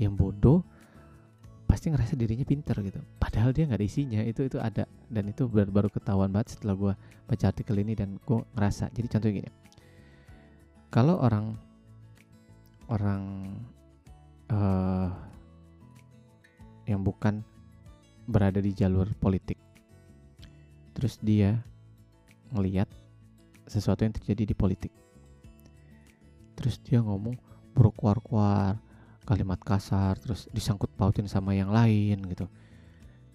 yang 0.00 0.12
bodoh 0.16 0.64
pasti 1.68 1.88
ngerasa 1.88 2.16
dirinya 2.16 2.44
pinter 2.44 2.76
gitu. 2.84 3.00
Padahal 3.16 3.56
dia 3.56 3.64
nggak 3.68 3.80
ada 3.80 3.86
isinya. 3.86 4.20
Itu 4.24 4.44
itu 4.46 4.58
ada. 4.60 4.84
Dan 5.08 5.32
itu 5.32 5.48
baru, 5.48 5.70
baru 5.72 5.88
ketahuan 5.88 6.32
banget 6.32 6.58
setelah 6.58 6.74
gue 6.76 6.92
baca 7.28 7.44
artikel 7.48 7.76
ini 7.80 7.92
dan 7.96 8.20
gue 8.20 8.38
ngerasa. 8.56 8.92
Jadi 8.92 9.06
contohnya 9.08 9.34
gini. 9.44 9.50
Kalau 10.92 11.16
orang 11.20 11.56
orang 12.92 13.22
uh, 14.52 15.08
yang 16.84 17.00
bukan 17.00 17.40
berada 18.28 18.60
di 18.60 18.76
jalur 18.76 19.08
politik 19.18 19.56
terus 20.92 21.16
dia 21.24 21.56
ngeliat 22.52 22.86
sesuatu 23.64 24.04
yang 24.04 24.12
terjadi 24.12 24.52
di 24.52 24.54
politik 24.54 24.92
terus 26.62 26.78
dia 26.78 27.02
ngomong 27.02 27.34
berkuar-kuar 27.74 28.78
kalimat 29.26 29.58
kasar 29.58 30.18
terus 30.18 30.46
disangkut 30.54 30.90
pautin 30.94 31.26
sama 31.26 31.58
yang 31.58 31.74
lain 31.74 32.22
gitu. 32.30 32.46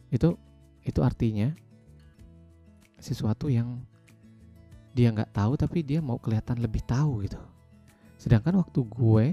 Itu 0.07 0.39
itu 0.87 0.99
artinya 1.03 1.51
sesuatu 2.97 3.51
yang 3.51 3.83
dia 4.95 5.11
nggak 5.13 5.35
tahu 5.35 5.59
tapi 5.59 5.83
dia 5.83 5.99
mau 5.99 6.17
kelihatan 6.17 6.63
lebih 6.63 6.81
tahu 6.87 7.27
gitu. 7.27 7.37
Sedangkan 8.17 8.63
waktu 8.63 8.79
gue 8.81 9.25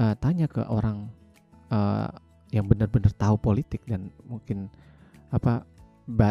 uh, 0.00 0.14
tanya 0.18 0.48
ke 0.50 0.64
orang 0.66 1.06
uh, 1.70 2.10
yang 2.50 2.66
benar-benar 2.66 3.12
tahu 3.14 3.36
politik 3.38 3.82
dan 3.86 4.10
mungkin 4.26 4.70
apa 5.30 5.66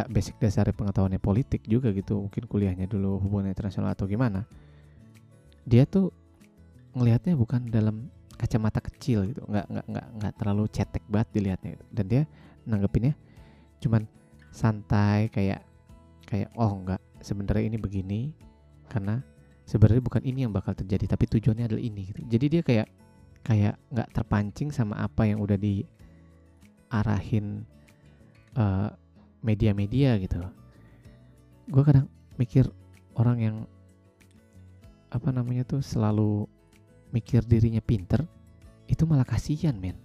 basic 0.08 0.40
dasar 0.40 0.72
pengetahuannya 0.72 1.20
politik 1.20 1.68
juga 1.68 1.92
gitu 1.92 2.24
mungkin 2.24 2.48
kuliahnya 2.48 2.88
dulu 2.88 3.20
hubungan 3.20 3.52
internasional 3.52 3.92
atau 3.92 4.08
gimana 4.08 4.48
dia 5.68 5.84
tuh 5.84 6.16
ngelihatnya 6.96 7.36
bukan 7.36 7.68
dalam 7.68 8.08
kacamata 8.36 8.80
kecil 8.84 9.32
gitu 9.32 9.44
nggak 9.48 9.68
nggak 9.68 9.86
nggak 9.92 10.08
nggak 10.20 10.34
terlalu 10.40 10.64
cetek 10.72 11.04
banget 11.08 11.28
dilihatnya 11.36 11.70
gitu. 11.80 11.86
dan 11.92 12.06
dia 12.08 12.24
nanggepinnya 12.68 13.14
cuman 13.80 14.08
santai 14.52 15.28
kayak 15.32 15.64
kayak 16.28 16.50
oh 16.56 16.72
nggak 16.84 17.00
sebenarnya 17.20 17.64
ini 17.68 17.78
begini 17.80 18.22
karena 18.88 19.20
sebenarnya 19.68 20.04
bukan 20.04 20.24
ini 20.24 20.48
yang 20.48 20.54
bakal 20.54 20.76
terjadi 20.76 21.16
tapi 21.16 21.28
tujuannya 21.28 21.66
adalah 21.68 21.84
ini 21.84 22.02
gitu. 22.12 22.22
jadi 22.28 22.46
dia 22.48 22.62
kayak 22.64 22.88
kayak 23.46 23.76
nggak 23.94 24.10
terpancing 24.16 24.74
sama 24.74 24.98
apa 24.98 25.30
yang 25.30 25.44
udah 25.44 25.60
diarahin 25.60 27.66
uh, 28.58 28.90
media-media 29.46 30.18
gitu 30.18 30.42
gue 31.66 31.84
kadang 31.86 32.10
mikir 32.38 32.70
orang 33.18 33.38
yang 33.42 33.58
apa 35.14 35.32
namanya 35.32 35.64
tuh 35.64 35.82
selalu 35.82 36.50
mikir 37.16 37.48
dirinya 37.48 37.80
pinter 37.80 38.28
itu 38.92 39.08
malah 39.08 39.24
kasihan 39.24 39.80
men. 39.80 39.96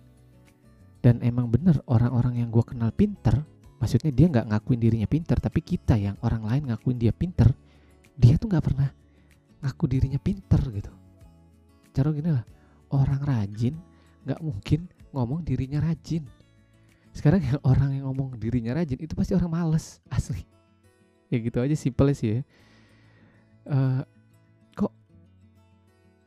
Dan 1.03 1.19
emang 1.27 1.51
bener 1.51 1.83
orang-orang 1.91 2.39
yang 2.39 2.55
gue 2.55 2.63
kenal 2.63 2.95
pinter 2.95 3.43
maksudnya 3.81 4.13
dia 4.13 4.29
nggak 4.29 4.47
ngakuin 4.53 4.81
dirinya 4.81 5.09
pinter 5.09 5.41
tapi 5.41 5.65
kita 5.65 5.97
yang 5.97 6.15
orang 6.21 6.45
lain 6.45 6.63
ngakuin 6.69 7.01
dia 7.01 7.17
pinter 7.17 7.49
dia 8.21 8.37
tuh 8.37 8.53
nggak 8.53 8.65
pernah 8.65 8.93
ngaku 9.65 9.85
dirinya 9.89 10.21
pinter 10.21 10.61
gitu. 10.73 10.93
Cara 11.97 12.13
gini 12.13 12.31
lah 12.31 12.45
orang 12.93 13.21
rajin 13.25 13.75
nggak 14.29 14.41
mungkin 14.45 14.89
ngomong 15.11 15.41
dirinya 15.43 15.81
rajin. 15.81 16.25
Sekarang 17.11 17.43
yang 17.43 17.59
orang 17.67 17.91
yang 17.97 18.05
ngomong 18.13 18.37
dirinya 18.39 18.77
rajin 18.77 19.01
itu 19.01 19.13
pasti 19.17 19.33
orang 19.33 19.51
males 19.51 19.99
asli. 20.13 20.45
Ya 21.33 21.41
gitu 21.41 21.59
aja 21.65 21.75
simple 21.75 22.13
sih 22.13 22.29
ya. 22.29 22.41
Uh, 23.69 24.01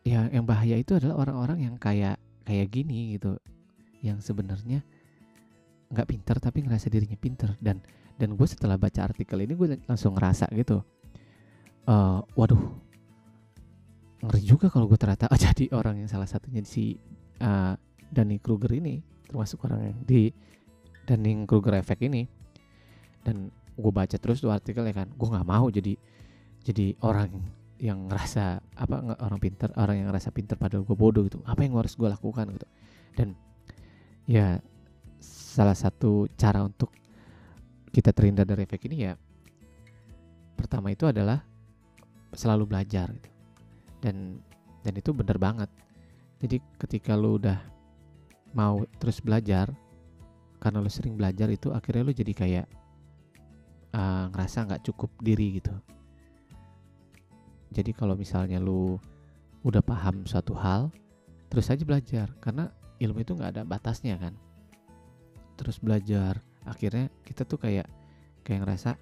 ya 0.04 0.28
yang 0.30 0.44
bahaya 0.44 0.76
itu 0.80 0.96
adalah 1.00 1.24
orang-orang 1.24 1.72
yang 1.72 1.76
kayak 1.80 2.20
kayak 2.44 2.68
gini 2.72 3.18
gitu. 3.18 3.40
Yang 4.04 4.32
sebenarnya 4.32 4.84
nggak 5.92 6.08
pinter 6.08 6.36
tapi 6.40 6.64
ngerasa 6.64 6.92
dirinya 6.92 7.18
pinter. 7.20 7.56
Dan 7.60 7.80
dan 8.20 8.36
gue 8.38 8.48
setelah 8.48 8.78
baca 8.78 9.04
artikel 9.04 9.42
ini 9.42 9.58
gue 9.58 9.68
langsung 9.90 10.14
ngerasa 10.14 10.46
gitu 10.54 10.86
uh, 11.88 12.20
waduh 12.38 12.62
ngeri 14.24 14.42
juga 14.44 14.72
kalau 14.72 14.88
gue 14.88 14.96
ternyata 14.96 15.28
oh, 15.28 15.40
jadi 15.52 15.68
orang 15.76 16.04
yang 16.04 16.10
salah 16.10 16.28
satunya 16.28 16.64
si 16.64 16.96
uh, 17.44 17.76
Danny 18.14 18.40
Kruger 18.40 18.72
ini 18.72 19.04
termasuk 19.28 19.66
orang 19.68 19.92
yang 19.92 19.98
di 20.06 20.30
Danny 21.04 21.34
Kruger 21.44 21.76
efek 21.82 22.06
ini. 22.06 22.24
Dan 23.24 23.50
gue 23.74 23.92
baca 23.92 24.16
terus 24.20 24.44
tuh 24.44 24.54
artikel 24.54 24.86
ya 24.86 24.94
kan 24.94 25.10
gue 25.10 25.28
nggak 25.28 25.48
mau 25.48 25.66
jadi 25.72 25.98
jadi 26.62 26.94
orang 27.02 27.32
yang 27.84 28.08
ngerasa 28.08 28.64
apa 28.80 29.20
orang 29.20 29.44
pinter 29.44 29.68
orang 29.76 30.00
yang 30.00 30.08
ngerasa 30.08 30.32
pinter 30.32 30.56
padahal 30.56 30.88
gue 30.88 30.96
bodoh 30.96 31.28
gitu. 31.28 31.44
Apa 31.44 31.68
yang 31.68 31.76
harus 31.76 32.00
gue 32.00 32.08
lakukan 32.08 32.56
gitu. 32.56 32.68
Dan 33.12 33.36
ya 34.24 34.64
salah 35.20 35.76
satu 35.76 36.32
cara 36.40 36.64
untuk 36.64 36.96
kita 37.92 38.16
terhindar 38.16 38.48
dari 38.48 38.64
efek 38.64 38.88
ini 38.88 39.12
ya 39.12 39.14
pertama 40.56 40.96
itu 40.96 41.12
adalah 41.12 41.44
selalu 42.32 42.72
belajar 42.72 43.12
gitu. 43.12 43.30
Dan 44.00 44.40
dan 44.80 44.94
itu 44.96 45.12
benar 45.12 45.36
banget. 45.36 45.68
Jadi 46.40 46.64
ketika 46.80 47.20
lu 47.20 47.36
udah 47.36 47.60
mau 48.56 48.80
terus 48.96 49.20
belajar 49.20 49.76
karena 50.64 50.80
lu 50.80 50.88
sering 50.88 51.20
belajar 51.20 51.52
itu 51.52 51.68
akhirnya 51.76 52.08
lu 52.08 52.16
jadi 52.16 52.32
kayak 52.32 52.66
uh, 53.92 54.32
ngerasa 54.32 54.72
nggak 54.72 54.84
cukup 54.88 55.12
diri 55.20 55.60
gitu 55.60 55.76
jadi 57.74 57.92
kalau 57.92 58.14
misalnya 58.14 58.62
lu 58.62 59.02
udah 59.66 59.82
paham 59.82 60.24
suatu 60.30 60.54
hal, 60.54 60.94
terus 61.50 61.74
aja 61.74 61.82
belajar 61.82 62.30
karena 62.38 62.70
ilmu 63.02 63.26
itu 63.26 63.34
nggak 63.34 63.52
ada 63.58 63.64
batasnya 63.66 64.16
kan. 64.22 64.38
Terus 65.58 65.82
belajar, 65.82 66.38
akhirnya 66.64 67.10
kita 67.26 67.44
tuh 67.44 67.58
kayak 67.58 67.90
kayak 68.46 68.64
ngerasa 68.64 68.96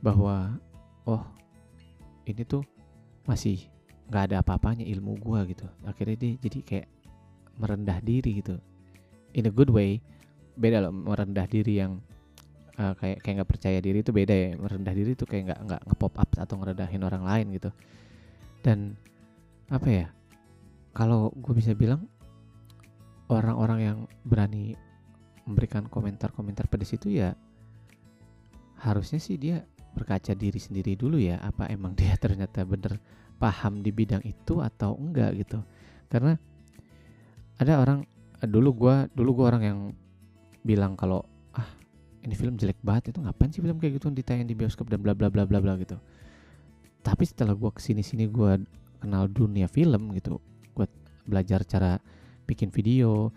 bahwa 0.00 0.54
oh 1.08 1.24
ini 2.28 2.42
tuh 2.46 2.62
masih 3.26 3.66
nggak 4.06 4.30
ada 4.30 4.36
apa-apanya 4.40 4.86
ilmu 4.86 5.18
gua 5.18 5.42
gitu. 5.50 5.66
Akhirnya 5.82 6.14
dia 6.14 6.32
jadi 6.38 6.58
kayak 6.62 6.88
merendah 7.58 7.98
diri 8.04 8.38
gitu. 8.38 8.56
In 9.34 9.48
a 9.48 9.52
good 9.52 9.68
way, 9.72 9.98
beda 10.56 10.86
loh 10.86 10.94
merendah 10.94 11.44
diri 11.50 11.82
yang 11.82 11.98
uh, 12.78 12.94
kayak 12.96 13.24
kayak 13.24 13.34
nggak 13.42 13.50
percaya 13.50 13.78
diri 13.80 14.00
itu 14.00 14.12
beda 14.12 14.34
ya. 14.34 14.48
Merendah 14.56 14.94
diri 14.94 15.12
itu 15.16 15.24
kayak 15.24 15.52
nggak 15.52 15.60
nggak 15.66 15.82
ngepop 15.90 16.14
up 16.16 16.30
atau 16.36 16.54
ngerendahin 16.60 17.02
orang 17.04 17.22
lain 17.24 17.46
gitu. 17.56 17.70
Dan 18.64 18.96
apa 19.68 19.88
ya 19.90 20.06
kalau 20.96 21.28
gue 21.34 21.52
bisa 21.52 21.74
bilang 21.74 22.06
orang-orang 23.28 23.78
yang 23.82 23.98
berani 24.22 24.78
memberikan 25.46 25.86
komentar-komentar 25.90 26.66
pada 26.70 26.82
situ 26.86 27.10
ya 27.10 27.34
harusnya 28.82 29.18
sih 29.18 29.38
dia 29.38 29.62
berkaca 29.94 30.34
diri 30.36 30.60
sendiri 30.60 30.94
dulu 30.94 31.16
ya 31.18 31.40
apa 31.42 31.66
emang 31.72 31.96
dia 31.96 32.14
ternyata 32.22 32.62
bener 32.62 33.00
paham 33.36 33.84
di 33.84 33.92
bidang 33.92 34.24
itu 34.24 34.64
atau 34.64 34.96
enggak 34.96 35.36
gitu. 35.36 35.60
Karena 36.08 36.32
ada 37.56 37.72
orang 37.80 38.04
dulu 38.44 38.70
gue 38.76 38.96
dulu 39.16 39.30
gue 39.42 39.46
orang 39.48 39.62
yang 39.64 39.78
bilang 40.64 40.96
kalau 40.96 41.24
ini 42.26 42.34
film 42.34 42.58
jelek 42.58 42.82
banget 42.82 43.14
itu 43.14 43.22
ngapain 43.22 43.54
sih 43.54 43.62
film 43.62 43.78
kayak 43.78 44.02
gitu 44.02 44.10
ditayang 44.10 44.50
di 44.50 44.58
bioskop 44.58 44.90
dan 44.90 44.98
bla 44.98 45.14
bla 45.14 45.30
bla 45.30 45.46
bla 45.46 45.62
bla 45.62 45.78
gitu. 45.78 45.94
Tapi 47.06 47.22
setelah 47.22 47.54
gue 47.54 47.70
ke 47.70 47.78
sini 47.78 48.02
sini 48.02 48.26
gue 48.26 48.66
kenal 48.98 49.30
dunia 49.30 49.70
film 49.70 50.10
gitu 50.18 50.42
gue 50.74 50.86
belajar 51.22 51.62
cara 51.62 52.02
bikin 52.50 52.74
video 52.74 53.30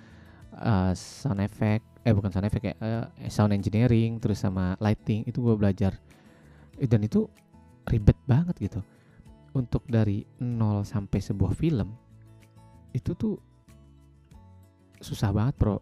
uh, 0.57 0.93
sound 0.97 1.45
effect 1.45 1.85
eh 2.01 2.09
bukan 2.09 2.33
sound 2.33 2.49
effect 2.49 2.65
ya 2.65 2.75
uh, 2.81 3.05
sound 3.29 3.53
engineering 3.53 4.17
terus 4.17 4.41
sama 4.41 4.73
lighting 4.81 5.21
itu 5.29 5.37
gue 5.37 5.53
belajar. 5.53 5.93
Dan 6.81 7.05
itu 7.05 7.29
ribet 7.85 8.17
banget 8.25 8.57
gitu. 8.57 8.81
Untuk 9.53 9.85
dari 9.85 10.25
nol 10.41 10.81
sampai 10.81 11.21
sebuah 11.21 11.53
film 11.53 11.93
itu 12.89 13.13
tuh 13.13 13.37
susah 14.97 15.29
banget 15.29 15.53
bro. 15.61 15.77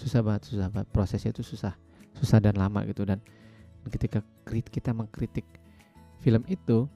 Susah 0.00 0.24
banget 0.24 0.48
susah 0.48 0.72
banget. 0.72 0.88
Prosesnya 0.88 1.36
itu 1.36 1.44
susah 1.44 1.76
susah 2.16 2.40
dan 2.40 2.56
lama 2.56 2.82
gitu. 2.88 3.04
Dan 3.04 3.20
ketika 3.92 4.24
kita 4.46 4.90
mengkritik 4.90 5.46
film 6.24 6.42
itu 6.50 6.90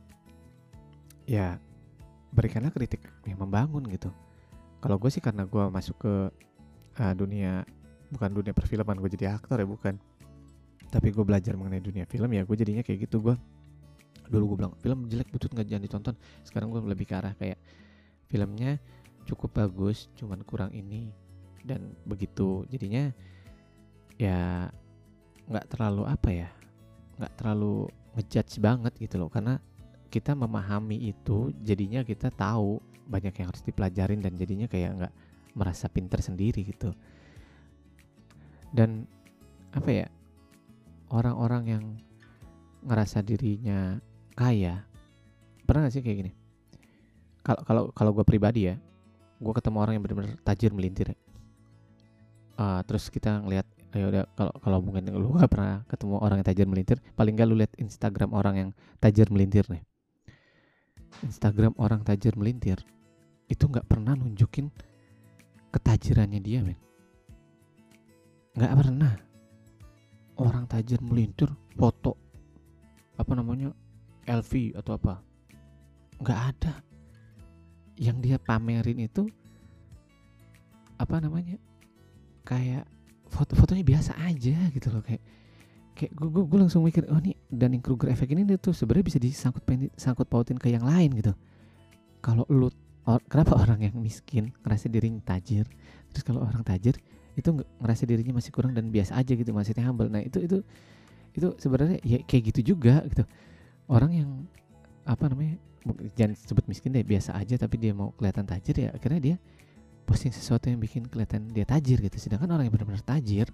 ya 1.28 1.60
berikanlah 2.34 2.74
kritik 2.74 3.06
yang 3.26 3.38
membangun 3.38 3.86
gitu. 3.90 4.10
Kalau 4.80 4.96
gue 4.96 5.10
sih 5.12 5.22
karena 5.22 5.44
gue 5.44 5.64
masuk 5.70 5.96
ke 6.00 6.14
uh, 6.98 7.14
dunia 7.14 7.62
bukan 8.10 8.30
dunia 8.42 8.50
perfilman 8.50 8.98
gue 8.98 9.10
jadi 9.14 9.36
aktor 9.36 9.60
ya 9.62 9.68
bukan. 9.68 9.94
Tapi 10.90 11.14
gue 11.14 11.22
belajar 11.22 11.54
mengenai 11.54 11.78
dunia 11.78 12.04
film 12.08 12.30
ya 12.34 12.42
gue 12.42 12.56
jadinya 12.56 12.82
kayak 12.82 13.06
gitu. 13.06 13.22
Gue 13.22 13.36
dulu 14.30 14.54
gue 14.54 14.58
bilang 14.62 14.74
film 14.78 15.06
jelek 15.10 15.30
butut 15.30 15.52
nggak 15.52 15.66
jangan 15.68 15.84
ditonton. 15.84 16.14
Sekarang 16.42 16.74
gue 16.74 16.80
lebih 16.82 17.06
ke 17.06 17.14
arah 17.14 17.34
kayak 17.38 17.58
filmnya 18.30 18.78
cukup 19.28 19.62
bagus 19.62 20.10
cuman 20.18 20.42
kurang 20.42 20.74
ini. 20.74 21.12
Dan 21.60 21.92
begitu 22.08 22.64
jadinya 22.72 23.12
ya 24.16 24.70
nggak 25.50 25.66
terlalu 25.66 26.06
apa 26.06 26.30
ya 26.30 26.48
nggak 27.18 27.34
terlalu 27.36 27.90
ngejudge 28.16 28.62
banget 28.62 28.92
gitu 28.96 29.18
loh. 29.20 29.28
Karena 29.28 29.58
kita 30.10 30.34
memahami 30.34 31.10
itu 31.10 31.54
jadinya 31.62 32.02
kita 32.02 32.30
tahu 32.30 32.82
banyak 33.10 33.34
yang 33.42 33.46
harus 33.50 33.62
dipelajarin 33.66 34.22
dan 34.22 34.34
jadinya 34.38 34.70
kayak 34.70 34.90
nggak 34.96 35.14
merasa 35.58 35.90
pinter 35.90 36.22
sendiri 36.22 36.62
gitu. 36.62 36.94
Dan 38.70 39.06
apa 39.74 39.90
ya 39.90 40.06
orang-orang 41.10 41.64
yang 41.66 41.84
ngerasa 42.86 43.20
dirinya 43.20 43.98
kaya 44.38 44.86
pernah 45.66 45.86
gak 45.86 45.94
sih 45.94 46.02
kayak 46.02 46.18
gini? 46.26 46.32
Kalau 47.42 47.60
kalau 47.66 47.82
kalau 47.90 48.10
gue 48.14 48.26
pribadi 48.26 48.70
ya 48.70 48.78
gue 49.40 49.52
ketemu 49.56 49.76
orang 49.82 49.94
yang 49.98 50.04
benar-benar 50.06 50.38
tajir 50.46 50.70
melintir. 50.70 51.14
Uh, 52.60 52.84
terus 52.84 53.08
kita 53.08 53.40
ngelihat 53.40 53.64
ya 53.90 54.06
udah 54.06 54.24
kalau 54.38 54.52
kalau 54.62 54.78
mungkin 54.78 55.10
lu 55.10 55.34
gak 55.34 55.50
pernah 55.50 55.82
ketemu 55.90 56.22
orang 56.22 56.36
yang 56.38 56.46
tajir 56.46 56.66
melintir 56.70 56.98
paling 57.18 57.34
gak 57.34 57.48
lu 57.50 57.58
lihat 57.58 57.74
Instagram 57.74 58.30
orang 58.30 58.54
yang 58.54 58.70
tajir 59.02 59.26
melintir 59.30 59.66
nih. 59.66 59.82
Instagram 61.26 61.74
orang 61.76 62.06
tajir 62.06 62.38
melintir 62.38 62.78
itu 63.50 63.66
nggak 63.66 63.84
pernah 63.90 64.14
nunjukin 64.14 64.70
ketajirannya 65.74 66.38
dia 66.38 66.62
men. 66.62 66.78
Nggak 68.54 68.74
pernah. 68.78 69.14
Orang 70.40 70.64
tajir 70.64 71.02
melintir 71.04 71.52
foto 71.76 72.16
apa 73.20 73.32
namanya 73.36 73.74
LV 74.24 74.78
atau 74.80 74.96
apa. 74.96 75.20
Nggak 76.22 76.40
ada. 76.54 76.74
Yang 78.00 78.16
dia 78.24 78.36
pamerin 78.40 79.04
itu 79.04 79.28
apa 80.96 81.20
namanya 81.20 81.60
kayak 82.48 82.88
foto-fotonya 83.30 83.86
biasa 83.86 84.18
aja 84.26 84.58
gitu 84.74 84.90
loh 84.90 85.02
kayak 85.06 85.22
kayak 85.94 86.12
gue, 86.16 86.28
gue, 86.28 86.44
gue 86.46 86.58
langsung 86.58 86.82
mikir 86.82 87.06
oh 87.08 87.20
nih 87.20 87.36
Dunning 87.46 87.82
Kruger 87.82 88.10
efek 88.10 88.34
ini 88.34 88.46
tuh 88.58 88.74
sebenarnya 88.74 89.06
bisa 89.06 89.18
disangkut 89.22 89.62
sangkut 89.94 90.26
pautin 90.26 90.58
ke 90.58 90.70
yang 90.72 90.82
lain 90.82 91.14
gitu. 91.14 91.32
Kalau 92.20 92.44
lu 92.50 92.68
or, 93.08 93.20
kenapa 93.28 93.56
orang 93.56 93.84
yang 93.84 93.96
miskin 93.96 94.52
ngerasa 94.64 94.90
dirinya 94.92 95.22
tajir 95.24 95.64
terus 96.10 96.26
kalau 96.26 96.42
orang 96.42 96.66
tajir 96.66 96.98
itu 97.38 97.48
ngerasa 97.80 98.04
dirinya 98.04 98.36
masih 98.36 98.50
kurang 98.50 98.74
dan 98.74 98.90
biasa 98.90 99.16
aja 99.16 99.32
gitu 99.32 99.50
masih 99.54 99.72
humble. 99.80 100.10
Nah 100.10 100.20
itu 100.20 100.42
itu 100.42 100.58
itu 101.30 101.48
sebenarnya 101.62 102.02
ya 102.02 102.18
kayak 102.26 102.52
gitu 102.54 102.74
juga 102.74 103.06
gitu. 103.06 103.22
Orang 103.86 104.10
yang 104.14 104.30
apa 105.06 105.30
namanya 105.30 105.56
jangan 106.14 106.36
sebut 106.36 106.64
miskin 106.68 106.92
deh 106.92 107.06
biasa 107.06 107.32
aja 107.36 107.56
tapi 107.56 107.80
dia 107.80 107.96
mau 107.96 108.12
kelihatan 108.16 108.44
tajir 108.44 108.76
ya 108.76 108.88
akhirnya 108.92 109.20
dia 109.20 109.36
posting 110.10 110.34
sesuatu 110.34 110.66
yang 110.66 110.82
bikin 110.82 111.06
kelihatan 111.06 111.46
dia 111.54 111.62
tajir 111.62 112.02
gitu. 112.02 112.18
Sedangkan 112.18 112.50
orang 112.50 112.66
yang 112.66 112.74
benar-benar 112.74 113.06
tajir 113.06 113.46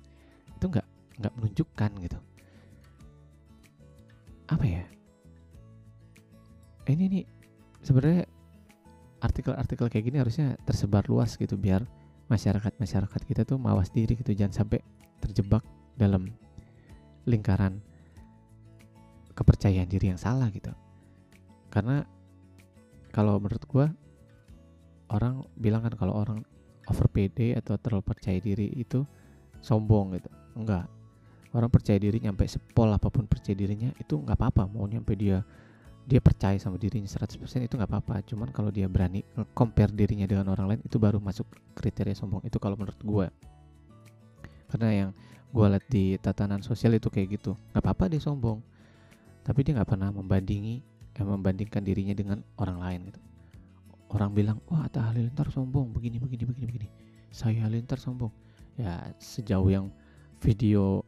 itu 0.56 0.64
nggak 0.64 0.88
nggak 1.20 1.32
menunjukkan 1.36 1.90
gitu. 2.00 2.18
Apa 4.48 4.64
ya? 4.64 4.84
Ini 6.88 7.04
nih 7.12 7.24
sebenarnya 7.84 8.24
artikel-artikel 9.20 9.92
kayak 9.92 10.04
gini 10.08 10.16
harusnya 10.16 10.56
tersebar 10.64 11.04
luas 11.12 11.36
gitu 11.36 11.60
biar 11.60 11.84
masyarakat-masyarakat 12.32 13.20
kita 13.28 13.44
tuh 13.44 13.60
mawas 13.60 13.92
diri 13.92 14.16
gitu. 14.16 14.32
Jangan 14.32 14.64
sampai 14.64 14.80
terjebak 15.20 15.60
dalam 16.00 16.32
lingkaran 17.28 17.84
kepercayaan 19.36 19.92
diri 19.92 20.08
yang 20.08 20.20
salah 20.20 20.48
gitu. 20.48 20.72
Karena 21.68 22.00
kalau 23.12 23.36
menurut 23.36 23.60
gue 23.68 23.86
orang 25.10 25.46
bilang 25.54 25.86
kan 25.86 25.94
kalau 25.94 26.14
orang 26.18 26.42
over 26.86 27.06
PD 27.10 27.54
atau 27.58 27.78
terlalu 27.78 28.06
percaya 28.06 28.38
diri 28.38 28.70
itu 28.74 29.02
sombong 29.62 30.18
gitu. 30.18 30.30
Enggak. 30.54 30.86
Orang 31.54 31.72
percaya 31.72 31.96
diri 31.96 32.20
nyampe 32.20 32.44
sepol 32.46 32.92
apa 32.92 33.08
pun 33.08 33.24
percaya 33.24 33.56
dirinya 33.56 33.90
itu 33.96 34.18
nggak 34.18 34.36
apa-apa. 34.36 34.68
Mau 34.70 34.86
nyampe 34.86 35.16
dia 35.18 35.42
dia 36.06 36.22
percaya 36.22 36.54
sama 36.62 36.78
dirinya 36.78 37.10
100% 37.10 37.42
itu 37.66 37.74
nggak 37.74 37.90
apa-apa. 37.90 38.22
Cuman 38.26 38.48
kalau 38.54 38.70
dia 38.70 38.86
berani 38.86 39.26
compare 39.56 39.90
dirinya 39.90 40.28
dengan 40.28 40.52
orang 40.54 40.76
lain 40.76 40.80
itu 40.86 40.96
baru 41.00 41.18
masuk 41.18 41.46
kriteria 41.74 42.14
sombong. 42.14 42.44
Itu 42.46 42.62
kalau 42.62 42.78
menurut 42.78 42.98
gue 43.00 43.26
karena 44.66 44.90
yang 44.90 45.10
gue 45.54 45.66
lihat 45.70 45.86
di 45.86 46.04
tatanan 46.18 46.60
sosial 46.60 46.94
itu 46.94 47.10
kayak 47.10 47.40
gitu. 47.40 47.58
Nggak 47.72 47.82
apa-apa 47.82 48.04
dia 48.12 48.20
sombong. 48.22 48.60
Tapi 49.46 49.62
dia 49.62 49.78
nggak 49.78 49.88
pernah 49.88 50.10
membandingi 50.10 50.82
eh, 51.16 51.26
membandingkan 51.26 51.82
dirinya 51.82 52.12
dengan 52.12 52.42
orang 52.58 52.78
lain 52.82 53.00
gitu 53.10 53.20
orang 54.16 54.32
bilang 54.32 54.58
wah 54.72 54.88
Atta 54.88 55.04
Halilintar 55.04 55.52
sombong 55.52 55.92
begini 55.92 56.16
begini 56.16 56.48
begini 56.48 56.64
begini. 56.64 56.88
Saya 57.28 57.68
Halilintar 57.68 58.00
sombong. 58.00 58.32
Ya 58.80 59.12
sejauh 59.20 59.68
yang 59.68 59.92
video 60.40 61.04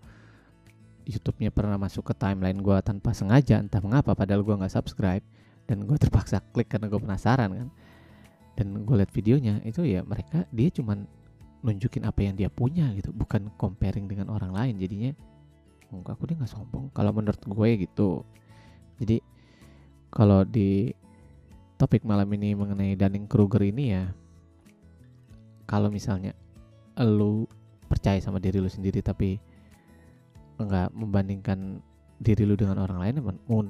YouTube-nya 1.09 1.49
pernah 1.49 1.81
masuk 1.81 2.13
ke 2.13 2.15
timeline 2.17 2.61
gue 2.61 2.77
tanpa 2.85 3.17
sengaja 3.17 3.65
entah 3.65 3.81
mengapa 3.81 4.13
padahal 4.13 4.45
gue 4.45 4.53
nggak 4.53 4.73
subscribe 4.73 5.25
dan 5.65 5.89
gue 5.89 5.97
terpaksa 5.97 6.45
klik 6.53 6.69
karena 6.69 6.93
gue 6.93 7.01
penasaran 7.01 7.49
kan? 7.49 7.69
Dan 8.61 8.85
gue 8.85 8.95
lihat 9.01 9.13
videonya 9.17 9.65
itu 9.65 9.89
ya 9.89 10.05
mereka 10.05 10.45
dia 10.53 10.69
cuman 10.69 11.09
nunjukin 11.65 12.05
apa 12.05 12.21
yang 12.21 12.37
dia 12.37 12.53
punya 12.53 12.93
gitu. 12.93 13.09
Bukan 13.17 13.49
comparing 13.57 14.05
dengan 14.05 14.29
orang 14.29 14.53
lain 14.53 14.77
jadinya 14.77 15.17
enggak 15.89 16.21
aku 16.21 16.29
dia 16.29 16.37
nggak 16.37 16.53
sombong. 16.53 16.93
Kalau 16.93 17.17
menurut 17.17 17.41
gue 17.41 17.69
gitu. 17.89 18.23
Jadi 19.01 19.17
kalau 20.13 20.45
di 20.45 20.93
topik 21.79 22.03
malam 22.03 22.27
ini 22.35 22.59
mengenai 22.59 22.99
Dunning 22.99 23.31
Kruger 23.31 23.63
ini 23.63 23.95
ya. 23.95 24.11
Kalau 25.71 25.89
misalnya 25.89 26.35
lu 26.99 27.47
percaya 27.87 28.19
sama 28.19 28.43
diri 28.43 28.59
lu 28.59 28.67
sendiri 28.67 28.99
tapi 28.99 29.39
nggak 30.59 30.91
membandingkan 30.91 31.79
diri 32.19 32.43
lu 32.43 32.59
dengan 32.59 32.83
orang 32.83 32.99
lain 32.99 33.15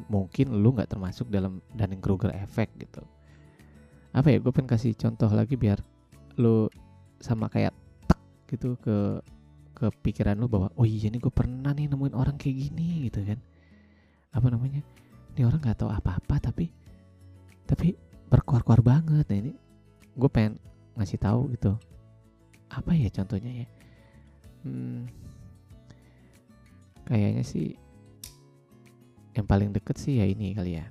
mungkin 0.09 0.47
lu 0.57 0.73
nggak 0.73 0.89
termasuk 0.89 1.29
dalam 1.29 1.61
Dunning 1.77 2.01
Kruger 2.01 2.33
effect 2.33 2.81
gitu. 2.81 3.05
Apa 4.17 4.33
ya? 4.33 4.41
Gue 4.41 4.57
pengen 4.57 4.73
kasih 4.73 4.97
contoh 4.97 5.29
lagi 5.29 5.61
biar 5.61 5.85
lu 6.41 6.73
sama 7.21 7.53
kayak 7.53 7.77
tek 8.09 8.21
gitu 8.49 8.81
ke 8.81 9.21
ke 9.77 9.87
pikiran 10.01 10.35
lu 10.41 10.49
bahwa 10.49 10.73
oh 10.81 10.89
iya 10.89 11.13
nih 11.13 11.21
gue 11.21 11.31
pernah 11.31 11.77
nih 11.77 11.93
nemuin 11.93 12.17
orang 12.17 12.41
kayak 12.41 12.57
gini 12.57 13.05
gitu 13.13 13.21
kan. 13.21 13.37
Apa 14.33 14.49
namanya? 14.49 14.81
Ini 15.37 15.45
orang 15.45 15.61
nggak 15.61 15.85
tahu 15.85 15.93
apa-apa 15.93 16.41
tapi 16.41 16.73
tapi 17.69 17.93
berkuar-kuar 18.33 18.81
banget. 18.81 19.29
Nah 19.29 19.39
ini 19.39 19.53
gue 20.17 20.31
pengen 20.33 20.57
ngasih 20.97 21.21
tahu 21.21 21.53
gitu. 21.53 21.77
Apa 22.73 22.97
ya 22.97 23.13
contohnya 23.13 23.65
ya? 23.65 23.69
Hmm, 24.65 25.05
kayaknya 27.05 27.45
sih 27.45 27.77
yang 29.37 29.47
paling 29.47 29.71
deket 29.71 30.01
sih 30.01 30.19
ya 30.19 30.27
ini 30.27 30.57
kali 30.57 30.81
ya. 30.81 30.89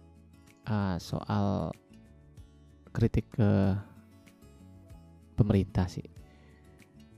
Uh, 0.68 0.96
soal 1.02 1.74
kritik 2.94 3.26
ke 3.34 3.74
pemerintah 5.34 5.90
sih. 5.90 6.06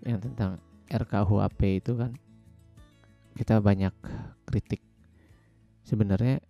Yang 0.07 0.31
tentang 0.31 0.63
RKUHP 0.89 1.83
itu 1.83 1.93
kan 1.99 2.15
kita 3.35 3.61
banyak 3.61 3.93
kritik. 4.47 4.81
Sebenarnya 5.85 6.41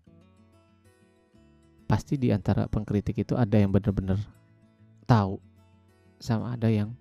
pasti 1.89 2.21
di 2.21 2.29
antara 2.29 2.69
pengkritik 2.69 3.17
itu 3.17 3.33
ada 3.33 3.57
yang 3.57 3.73
benar-benar 3.73 4.21
tahu 5.09 5.41
sama 6.21 6.53
ada 6.53 6.69
yang 6.69 6.93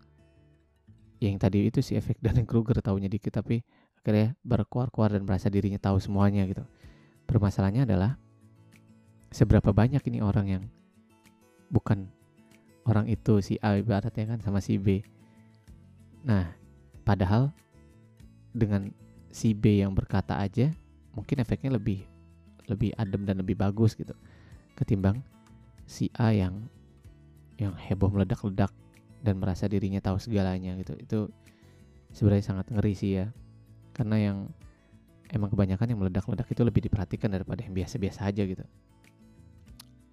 yang 1.20 1.36
tadi 1.36 1.68
itu 1.68 1.84
si 1.84 1.92
efek 1.92 2.16
dan 2.24 2.40
Kruger 2.48 2.80
tahunya 2.80 3.12
dikit 3.12 3.36
tapi 3.36 3.60
akhirnya 4.00 4.32
berkuar-kuar 4.40 5.12
dan 5.12 5.28
merasa 5.28 5.52
dirinya 5.52 5.76
tahu 5.76 6.00
semuanya 6.00 6.48
gitu 6.48 6.64
permasalahannya 7.28 7.84
adalah 7.84 8.16
seberapa 9.28 9.68
banyak 9.76 10.00
ini 10.08 10.24
orang 10.24 10.46
yang 10.48 10.64
bukan 11.68 12.08
orang 12.88 13.04
itu 13.12 13.44
si 13.44 13.60
A 13.60 13.76
ibaratnya 13.76 14.24
kan 14.24 14.40
sama 14.40 14.64
si 14.64 14.80
B. 14.80 15.04
Nah, 16.24 16.56
padahal 17.04 17.52
dengan 18.56 18.88
si 19.28 19.52
B 19.52 19.84
yang 19.84 19.92
berkata 19.92 20.40
aja 20.40 20.72
mungkin 21.12 21.44
efeknya 21.44 21.76
lebih 21.76 22.08
lebih 22.64 22.96
adem 22.96 23.28
dan 23.28 23.44
lebih 23.44 23.60
bagus 23.60 23.92
gitu 23.92 24.16
ketimbang 24.78 25.18
si 25.90 26.06
A 26.14 26.30
yang 26.30 26.70
yang 27.58 27.74
heboh 27.74 28.14
meledak-ledak 28.14 28.70
dan 29.26 29.34
merasa 29.42 29.66
dirinya 29.66 29.98
tahu 29.98 30.22
segalanya 30.22 30.78
gitu. 30.78 30.94
Itu 30.94 31.18
sebenarnya 32.14 32.54
sangat 32.54 32.66
ngeri 32.70 32.94
sih 32.94 33.18
ya. 33.18 33.26
Karena 33.90 34.16
yang 34.22 34.38
emang 35.34 35.50
kebanyakan 35.50 35.90
yang 35.90 35.98
meledak-ledak 35.98 36.46
itu 36.46 36.62
lebih 36.62 36.86
diperhatikan 36.86 37.34
daripada 37.34 37.66
yang 37.66 37.74
biasa-biasa 37.74 38.30
aja 38.30 38.46
gitu. 38.46 38.62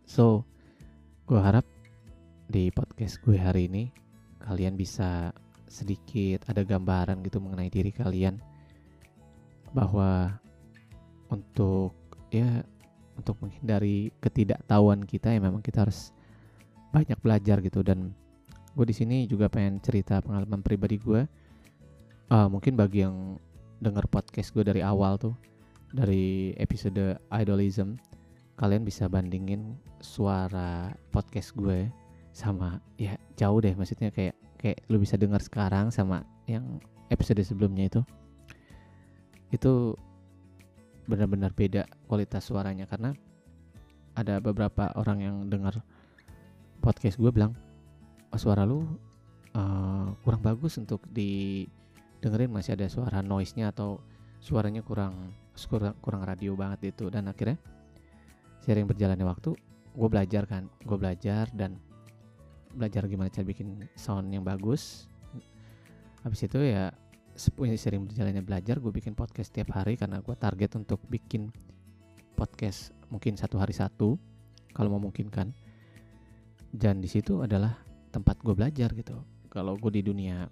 So, 0.09 0.41
gue 1.29 1.37
harap 1.37 1.65
di 2.49 2.69
podcast 2.73 3.21
gue 3.25 3.37
hari 3.37 3.69
ini 3.69 3.89
kalian 4.41 4.77
bisa 4.77 5.33
sedikit 5.65 6.45
ada 6.45 6.61
gambaran 6.61 7.25
gitu 7.25 7.41
mengenai 7.41 7.73
diri 7.73 7.89
kalian 7.89 8.37
bahwa 9.73 10.37
untuk 11.33 11.97
ya 12.29 12.61
untuk 13.15 13.39
menghindari 13.39 14.11
ketidaktahuan 14.19 15.03
kita 15.03 15.31
ya 15.31 15.39
memang 15.39 15.63
kita 15.63 15.87
harus 15.87 16.11
banyak 16.91 17.17
belajar 17.19 17.59
gitu. 17.63 17.83
Dan 17.83 18.11
gue 18.75 18.85
di 18.87 18.95
sini 18.95 19.17
juga 19.25 19.47
pengen 19.47 19.79
cerita 19.79 20.19
pengalaman 20.19 20.59
pribadi 20.59 20.99
gue 20.99 21.23
uh, 22.31 22.47
mungkin 22.51 22.75
bagi 22.75 23.07
yang 23.07 23.39
dengar 23.79 24.07
podcast 24.11 24.51
gue 24.51 24.63
dari 24.67 24.83
awal 24.83 25.15
tuh 25.15 25.35
dari 25.95 26.51
episode 26.59 27.15
idolism 27.31 27.95
kalian 28.59 28.83
bisa 28.83 29.07
bandingin 29.07 29.79
suara 30.03 30.91
podcast 31.11 31.55
gue 31.55 31.87
sama 32.35 32.83
ya 32.99 33.15
jauh 33.39 33.63
deh 33.63 33.71
maksudnya 33.75 34.11
kayak 34.11 34.35
kayak 34.59 34.83
lu 34.91 34.99
bisa 34.99 35.15
dengar 35.15 35.39
sekarang 35.39 35.91
sama 35.91 36.23
yang 36.47 36.79
episode 37.13 37.39
sebelumnya 37.45 37.85
itu. 37.85 38.01
Itu 39.53 39.93
benar-benar 41.05 41.53
beda 41.53 41.85
kualitas 42.09 42.45
suaranya 42.45 42.89
karena 42.89 43.13
ada 44.15 44.39
beberapa 44.39 44.89
orang 44.97 45.19
yang 45.21 45.35
dengar 45.49 45.79
podcast 46.81 47.17
gue 47.21 47.29
bilang 47.29 47.53
oh, 48.31 48.39
suara 48.39 48.65
lu 48.65 48.85
uh, 49.53 50.09
kurang 50.25 50.41
bagus 50.41 50.77
untuk 50.81 51.03
didengerin 51.11 52.49
masih 52.49 52.73
ada 52.73 52.89
suara 52.89 53.21
noise-nya 53.21 53.69
atau 53.69 54.01
suaranya 54.41 54.81
kurang 54.81 55.33
kurang 55.69 55.95
kurang 56.03 56.21
radio 56.25 56.53
banget 56.53 56.95
itu 56.95 57.07
dan 57.07 57.31
akhirnya 57.31 57.57
sering 58.65 58.89
berjalannya 58.89 59.25
waktu 59.25 59.53
gue 59.95 60.09
belajar 60.09 60.43
kan 60.49 60.67
gue 60.83 60.97
belajar 60.97 61.47
dan 61.55 61.79
belajar 62.75 63.07
gimana 63.07 63.31
cara 63.31 63.47
bikin 63.47 63.87
sound 63.95 64.27
yang 64.29 64.43
bagus. 64.43 65.07
Habis 66.27 66.45
itu 66.45 66.59
ya 66.59 66.91
sepunya 67.35 67.75
sering 67.75 68.07
berjalannya 68.07 68.41
belajar 68.41 68.79
gue 68.79 68.91
bikin 68.95 69.11
podcast 69.11 69.51
setiap 69.51 69.75
hari 69.75 69.99
karena 69.99 70.23
gue 70.23 70.35
target 70.39 70.79
untuk 70.79 71.03
bikin 71.11 71.51
podcast 72.35 72.95
mungkin 73.11 73.35
satu 73.35 73.59
hari 73.59 73.75
satu 73.75 74.15
kalau 74.71 74.95
memungkinkan. 74.95 75.51
Dan 76.75 76.99
di 76.99 77.07
situ 77.07 77.39
adalah 77.39 77.75
tempat 78.11 78.39
gue 78.43 78.51
belajar 78.51 78.91
gitu. 78.91 79.15
Kalau 79.47 79.79
gue 79.79 79.99
di 79.99 80.03
dunia 80.03 80.43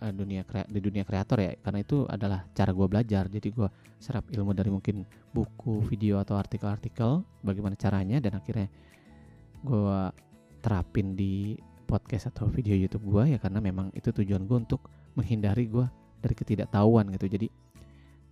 uh, 0.00 0.12
dunia 0.12 0.44
kre, 0.44 0.68
di 0.68 0.80
dunia 0.80 1.04
kreator 1.04 1.40
ya 1.40 1.52
karena 1.60 1.80
itu 1.80 2.04
adalah 2.08 2.44
cara 2.52 2.72
gue 2.72 2.86
belajar. 2.88 3.28
Jadi 3.28 3.48
gue 3.48 3.68
serap 4.00 4.28
ilmu 4.32 4.52
dari 4.56 4.72
mungkin 4.72 5.04
buku 5.32 5.84
video 5.88 6.20
atau 6.20 6.36
artikel-artikel 6.36 7.24
bagaimana 7.44 7.76
caranya 7.76 8.20
dan 8.20 8.40
akhirnya 8.40 8.68
gue 9.60 10.00
terapin 10.60 11.16
di 11.16 11.56
podcast 11.84 12.32
atau 12.32 12.48
video 12.48 12.76
YouTube 12.76 13.08
gue 13.08 13.36
ya 13.36 13.38
karena 13.40 13.60
memang 13.60 13.92
itu 13.92 14.08
tujuan 14.12 14.44
gue 14.48 14.56
untuk 14.56 14.88
menghindari 15.16 15.68
gue 15.68 15.84
dari 16.20 16.34
ketidaktahuan 16.36 17.08
gitu. 17.16 17.26
Jadi 17.26 17.46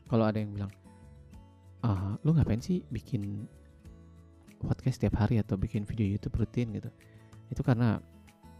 kalau 0.09 0.24
ada 0.29 0.40
yang 0.40 0.53
bilang 0.53 0.72
ah 1.85 2.18
lu 2.27 2.35
ngapain 2.35 2.59
sih 2.59 2.83
bikin 2.90 3.46
podcast 4.59 4.98
setiap 4.98 5.22
hari 5.22 5.38
atau 5.38 5.57
bikin 5.57 5.85
video 5.88 6.07
YouTube 6.07 6.38
rutin? 6.38 6.72
Gitu. 6.72 6.90
Itu 7.48 7.61
karena 7.64 8.01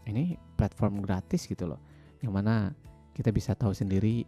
ini 0.09 0.35
platform 0.57 1.05
gratis 1.05 1.45
gitu 1.45 1.69
loh 1.69 1.81
yang 2.19 2.35
mana 2.35 2.73
kita 3.15 3.31
bisa 3.31 3.55
tahu 3.55 3.71
sendiri 3.71 4.27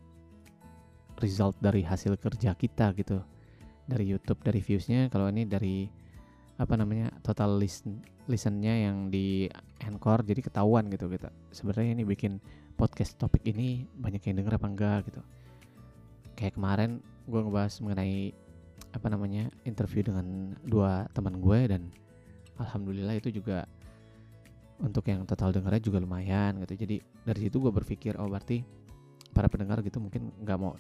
result 1.20 1.56
dari 1.60 1.84
hasil 1.84 2.16
kerja 2.18 2.56
kita 2.56 2.94
gitu. 2.98 3.22
Dari 3.90 4.08
YouTube 4.08 4.40
dari 4.46 4.64
viewsnya 4.64 5.12
kalau 5.12 5.28
ini 5.28 5.44
dari 5.44 5.90
apa 6.62 6.78
namanya 6.78 7.10
total 7.26 7.58
listen 7.58 8.06
listennya 8.30 8.86
yang 8.86 9.10
di 9.10 9.50
Anchor 9.82 10.22
jadi 10.22 10.46
ketahuan 10.46 10.94
gitu 10.94 11.10
gitu 11.10 11.26
sebenarnya 11.50 11.98
ini 11.98 12.04
bikin 12.06 12.38
podcast 12.82 13.14
topik 13.22 13.46
ini 13.46 13.86
banyak 13.94 14.26
yang 14.26 14.42
denger 14.42 14.58
apa 14.58 14.66
enggak 14.66 15.00
gitu. 15.14 15.22
Kayak 16.34 16.58
kemarin 16.58 16.98
gue 17.30 17.38
ngebahas 17.38 17.78
mengenai 17.86 18.34
apa 18.98 19.08
namanya 19.14 19.54
interview 19.70 20.02
dengan 20.02 20.58
dua 20.66 21.06
teman 21.14 21.38
gue 21.38 21.60
dan 21.70 21.94
alhamdulillah 22.58 23.22
itu 23.22 23.30
juga 23.30 23.70
untuk 24.82 25.06
yang 25.06 25.30
total 25.30 25.54
dengarnya 25.54 25.78
juga 25.78 26.02
lumayan 26.02 26.58
gitu. 26.66 26.74
Jadi 26.74 26.98
dari 27.22 27.40
situ 27.46 27.62
gue 27.62 27.70
berpikir 27.70 28.18
oh 28.18 28.26
berarti 28.26 28.66
para 29.30 29.46
pendengar 29.46 29.86
gitu 29.86 30.02
mungkin 30.02 30.34
nggak 30.42 30.58
mau 30.58 30.74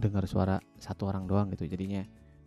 dengar 0.00 0.24
suara 0.24 0.56
satu 0.80 1.12
orang 1.12 1.28
doang 1.28 1.52
gitu. 1.52 1.68
Jadinya 1.68 2.00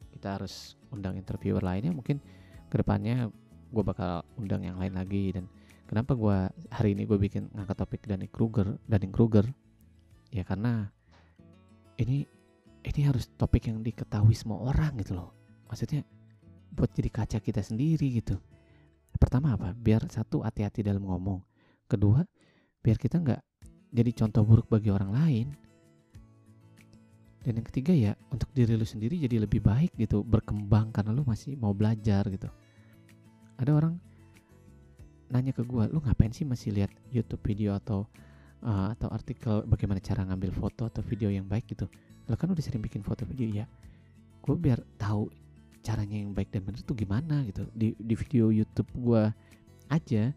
kita 0.10 0.42
harus 0.42 0.74
undang 0.90 1.14
interviewer 1.14 1.62
lainnya 1.62 1.94
mungkin 1.94 2.18
ke 2.66 2.76
depannya 2.82 3.30
gue 3.70 3.84
bakal 3.86 4.26
undang 4.42 4.66
yang 4.66 4.82
lain 4.82 4.98
lagi 4.98 5.38
dan 5.38 5.46
kenapa 5.90 6.14
gue 6.14 6.38
hari 6.70 6.94
ini 6.94 7.10
gue 7.10 7.18
bikin 7.18 7.50
ngangkat 7.50 7.82
topik 7.82 8.06
Danny 8.06 8.30
Kruger 8.30 8.78
Danny 8.86 9.10
Kruger? 9.10 9.50
Ya 10.30 10.46
karena 10.46 10.86
ini 11.98 12.30
ini 12.86 13.02
harus 13.02 13.26
topik 13.34 13.66
yang 13.66 13.82
diketahui 13.82 14.38
semua 14.38 14.70
orang 14.70 14.94
gitu 15.02 15.18
loh. 15.18 15.34
Maksudnya 15.66 16.06
buat 16.70 16.94
jadi 16.94 17.10
kaca 17.10 17.38
kita 17.42 17.66
sendiri 17.66 18.22
gitu. 18.22 18.38
Pertama 19.18 19.58
apa? 19.58 19.74
Biar 19.74 20.06
satu 20.14 20.46
hati-hati 20.46 20.86
dalam 20.86 21.02
ngomong. 21.02 21.42
Kedua 21.90 22.22
biar 22.86 23.02
kita 23.02 23.18
nggak 23.18 23.42
jadi 23.90 24.12
contoh 24.14 24.46
buruk 24.46 24.70
bagi 24.70 24.94
orang 24.94 25.10
lain. 25.10 25.48
Dan 27.42 27.58
yang 27.58 27.66
ketiga 27.66 27.98
ya 27.98 28.14
untuk 28.30 28.54
diri 28.54 28.78
lu 28.78 28.86
sendiri 28.86 29.18
jadi 29.18 29.42
lebih 29.42 29.66
baik 29.66 29.98
gitu 29.98 30.22
berkembang 30.22 30.94
karena 30.94 31.10
lu 31.10 31.26
masih 31.26 31.58
mau 31.58 31.74
belajar 31.74 32.30
gitu. 32.30 32.46
Ada 33.58 33.74
orang 33.74 33.98
nanya 35.30 35.54
ke 35.54 35.62
gue 35.62 35.84
lu 35.94 36.02
ngapain 36.02 36.34
sih 36.34 36.46
masih 36.46 36.74
lihat 36.74 36.92
YouTube 37.14 37.42
video 37.46 37.78
atau 37.78 38.10
uh, 38.66 38.92
atau 38.94 39.10
artikel 39.14 39.62
bagaimana 39.70 40.02
cara 40.02 40.26
ngambil 40.26 40.52
foto 40.54 40.90
atau 40.90 41.06
video 41.06 41.30
yang 41.30 41.46
baik 41.46 41.70
gitu? 41.70 41.86
Lo 42.26 42.36
kan 42.38 42.50
udah 42.50 42.62
sering 42.62 42.82
bikin 42.82 43.06
foto 43.06 43.26
video 43.26 43.50
ya 43.50 43.66
gue 44.40 44.56
biar 44.56 44.82
tahu 44.98 45.30
caranya 45.86 46.18
yang 46.18 46.34
baik 46.34 46.50
dan 46.50 46.66
benar 46.66 46.82
tuh 46.82 46.98
gimana 46.98 47.46
gitu. 47.46 47.70
Di 47.72 47.94
di 47.98 48.16
video 48.18 48.50
YouTube 48.50 48.90
gue 48.98 49.24
aja 49.90 50.34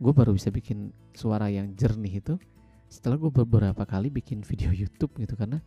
gue 0.00 0.12
baru 0.16 0.32
bisa 0.32 0.48
bikin 0.48 0.88
suara 1.12 1.52
yang 1.52 1.76
jernih 1.76 2.24
itu 2.24 2.40
setelah 2.88 3.20
gue 3.20 3.30
beberapa 3.30 3.84
kali 3.84 4.08
bikin 4.08 4.42
video 4.42 4.72
YouTube 4.72 5.12
gitu 5.20 5.36
karena 5.36 5.60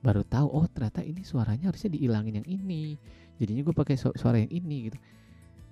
baru 0.00 0.24
tahu 0.24 0.48
oh 0.48 0.66
ternyata 0.66 1.04
ini 1.04 1.22
suaranya 1.22 1.70
harusnya 1.70 1.94
dihilangin 1.94 2.42
yang 2.42 2.48
ini. 2.50 2.98
Jadinya 3.38 3.62
gue 3.64 3.74
pakai 3.76 3.94
su 3.96 4.10
suara 4.18 4.42
yang 4.42 4.50
ini 4.50 4.90
gitu. 4.90 4.98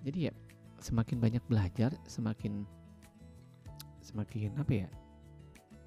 Jadi 0.07 0.19
ya 0.31 0.33
semakin 0.79 1.19
banyak 1.19 1.43
belajar 1.51 1.91
semakin 2.07 2.63
semakin 4.03 4.55
apa 4.57 4.87
ya 4.87 4.89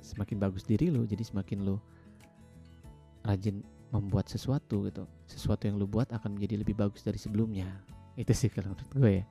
semakin 0.04 0.38
bagus 0.38 0.68
diri 0.68 0.92
lo 0.92 1.08
jadi 1.08 1.24
semakin 1.24 1.64
lo 1.64 1.80
rajin 3.26 3.62
membuat 3.92 4.32
sesuatu 4.32 4.88
gitu. 4.88 5.04
Sesuatu 5.28 5.68
yang 5.68 5.78
lo 5.78 5.86
buat 5.86 6.10
akan 6.10 6.40
menjadi 6.40 6.64
lebih 6.64 6.76
bagus 6.80 7.04
dari 7.04 7.20
sebelumnya. 7.20 7.68
Itu 8.16 8.32
sih 8.32 8.48
kalau 8.48 8.74
menurut 8.74 8.92
gue 8.96 9.12
ya. 9.22 9.26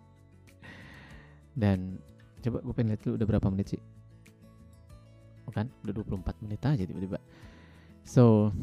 Dan 1.57 1.99
coba 2.45 2.63
gue 2.65 2.75
pengen 2.77 2.95
lihat 2.95 3.03
dulu 3.05 3.15
udah 3.21 3.27
berapa 3.27 3.49
menit 3.49 3.77
sih? 3.77 3.83
Kan 5.51 5.67
udah 5.83 5.93
24 5.97 6.45
menit 6.47 6.61
aja 6.63 6.85
tiba-tiba. 6.87 7.19
So 8.05 8.55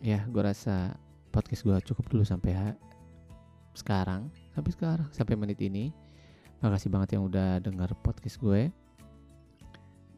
ya 0.00 0.24
gue 0.30 0.42
rasa 0.42 0.94
podcast 1.34 1.66
gue 1.66 1.76
cukup 1.90 2.06
dulu 2.08 2.24
sampai 2.24 2.78
sekarang 3.72 4.28
sampai 4.52 4.72
sekarang 4.72 5.08
sampai 5.16 5.32
menit 5.32 5.56
ini 5.64 5.92
makasih 6.62 6.94
banget 6.94 7.18
yang 7.18 7.26
udah 7.26 7.58
denger 7.58 7.90
podcast 8.06 8.38
gue 8.38 8.70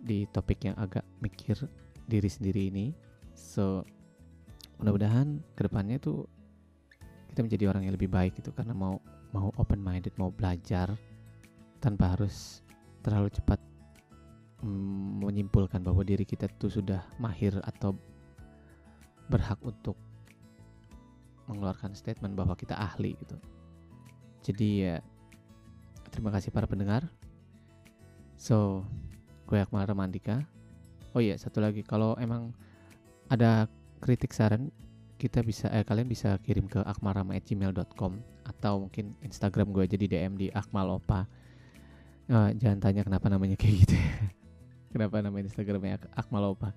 di 0.04 0.28
topik 0.28 0.68
yang 0.68 0.76
agak 0.76 1.00
mikir 1.24 1.57
diri 2.04 2.28
sendiri 2.28 2.68
ini. 2.68 2.92
So 3.33 3.80
mudah-mudahan 4.76 5.40
ke 5.57 5.64
depannya 5.64 5.96
tuh 5.96 6.28
kita 7.33 7.40
menjadi 7.40 7.72
orang 7.72 7.88
yang 7.88 7.96
lebih 7.96 8.12
baik 8.12 8.37
gitu 8.37 8.52
karena 8.52 8.76
mau 8.76 9.00
mau 9.33 9.48
open 9.57 9.80
minded 9.80 10.12
mau 10.20 10.28
belajar 10.28 10.92
tanpa 11.80 12.12
harus 12.12 12.61
terlalu 13.00 13.33
cepat 13.33 13.59
mm, 14.61 15.24
menyimpulkan 15.24 15.80
bahwa 15.80 16.04
diri 16.04 16.28
kita 16.28 16.46
tuh 16.61 16.68
sudah 16.68 17.02
mahir 17.16 17.57
atau 17.64 17.96
berhak 19.33 19.57
untuk 19.64 19.96
mengeluarkan 21.48 21.96
statement 21.96 22.37
bahwa 22.37 22.52
kita 22.52 22.76
ahli 22.76 23.16
gitu. 23.16 23.37
Jadi 24.44 24.68
ya 24.85 25.00
terima 26.14 26.31
kasih 26.31 26.55
para 26.55 26.70
pendengar. 26.70 27.11
So 28.38 28.87
gue 29.50 29.59
Akmal 29.59 29.90
Ramandika 29.90 30.46
oh 31.14 31.22
iya 31.22 31.35
satu 31.38 31.62
lagi. 31.62 31.83
Kalau 31.83 32.14
emang 32.18 32.55
ada 33.31 33.66
kritik 34.03 34.31
saran 34.31 34.70
kita 35.18 35.40
bisa 35.46 35.70
eh 35.70 35.87
kalian 35.87 36.11
bisa 36.11 36.37
kirim 36.42 36.66
ke 36.66 36.83
akmalrama@gmail.com 36.83 38.12
atau 38.44 38.74
mungkin 38.87 39.14
Instagram 39.22 39.70
gue 39.70 39.87
jadi 39.87 40.05
DM 40.11 40.35
di 40.37 40.46
akmalopa. 40.50 41.24
Eh, 42.29 42.50
jangan 42.59 42.79
tanya 42.83 43.07
kenapa 43.07 43.31
namanya 43.31 43.55
kayak 43.55 43.74
gitu 43.87 43.94
ya. 43.94 44.11
kenapa 44.92 45.22
nama 45.22 45.38
Instagramnya 45.38 46.03
Ak- 46.03 46.27
akmalopa. 46.27 46.74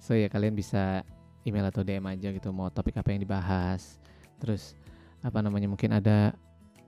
So 0.00 0.16
ya 0.16 0.26
kalian 0.32 0.56
bisa 0.56 1.06
email 1.46 1.68
atau 1.68 1.84
DM 1.84 2.02
aja 2.08 2.32
gitu 2.32 2.50
mau 2.50 2.72
topik 2.72 2.98
apa 2.98 3.12
yang 3.14 3.22
dibahas. 3.22 4.00
Terus 4.40 4.74
apa 5.22 5.38
namanya 5.38 5.70
mungkin 5.70 5.94
ada 5.94 6.34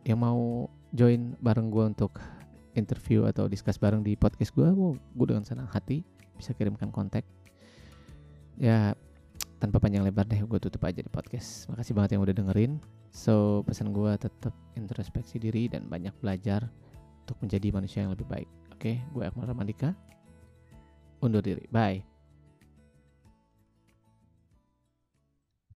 yang 0.02 0.18
mau 0.18 0.66
join 0.94 1.34
bareng 1.42 1.68
gue 1.74 1.84
untuk 1.90 2.22
interview 2.78 3.26
atau 3.26 3.50
discuss 3.50 3.78
bareng 3.82 4.06
di 4.06 4.14
podcast 4.14 4.54
gue 4.54 4.66
gue 4.94 5.26
dengan 5.26 5.42
senang 5.42 5.66
hati 5.66 6.06
bisa 6.38 6.54
kirimkan 6.54 6.94
kontak. 6.94 7.26
Ya 8.58 8.94
tanpa 9.58 9.82
panjang 9.82 10.06
lebar 10.06 10.26
deh 10.30 10.38
gue 10.38 10.58
tutup 10.62 10.86
aja 10.86 11.02
di 11.02 11.10
podcast. 11.10 11.66
Makasih 11.70 11.92
banget 11.98 12.10
yang 12.14 12.22
udah 12.22 12.34
dengerin. 12.34 12.78
So 13.10 13.66
pesan 13.66 13.90
gue 13.90 14.14
tetap 14.18 14.54
introspeksi 14.78 15.42
diri 15.42 15.66
dan 15.66 15.90
banyak 15.90 16.14
belajar 16.22 16.70
untuk 17.26 17.38
menjadi 17.42 17.74
manusia 17.74 18.06
yang 18.06 18.14
lebih 18.14 18.26
baik. 18.30 18.48
Oke 18.74 19.02
gue 19.02 19.22
Akmal 19.26 19.50
Ramandika. 19.50 19.94
Undur 21.18 21.42
diri. 21.42 21.66
Bye 21.70 22.13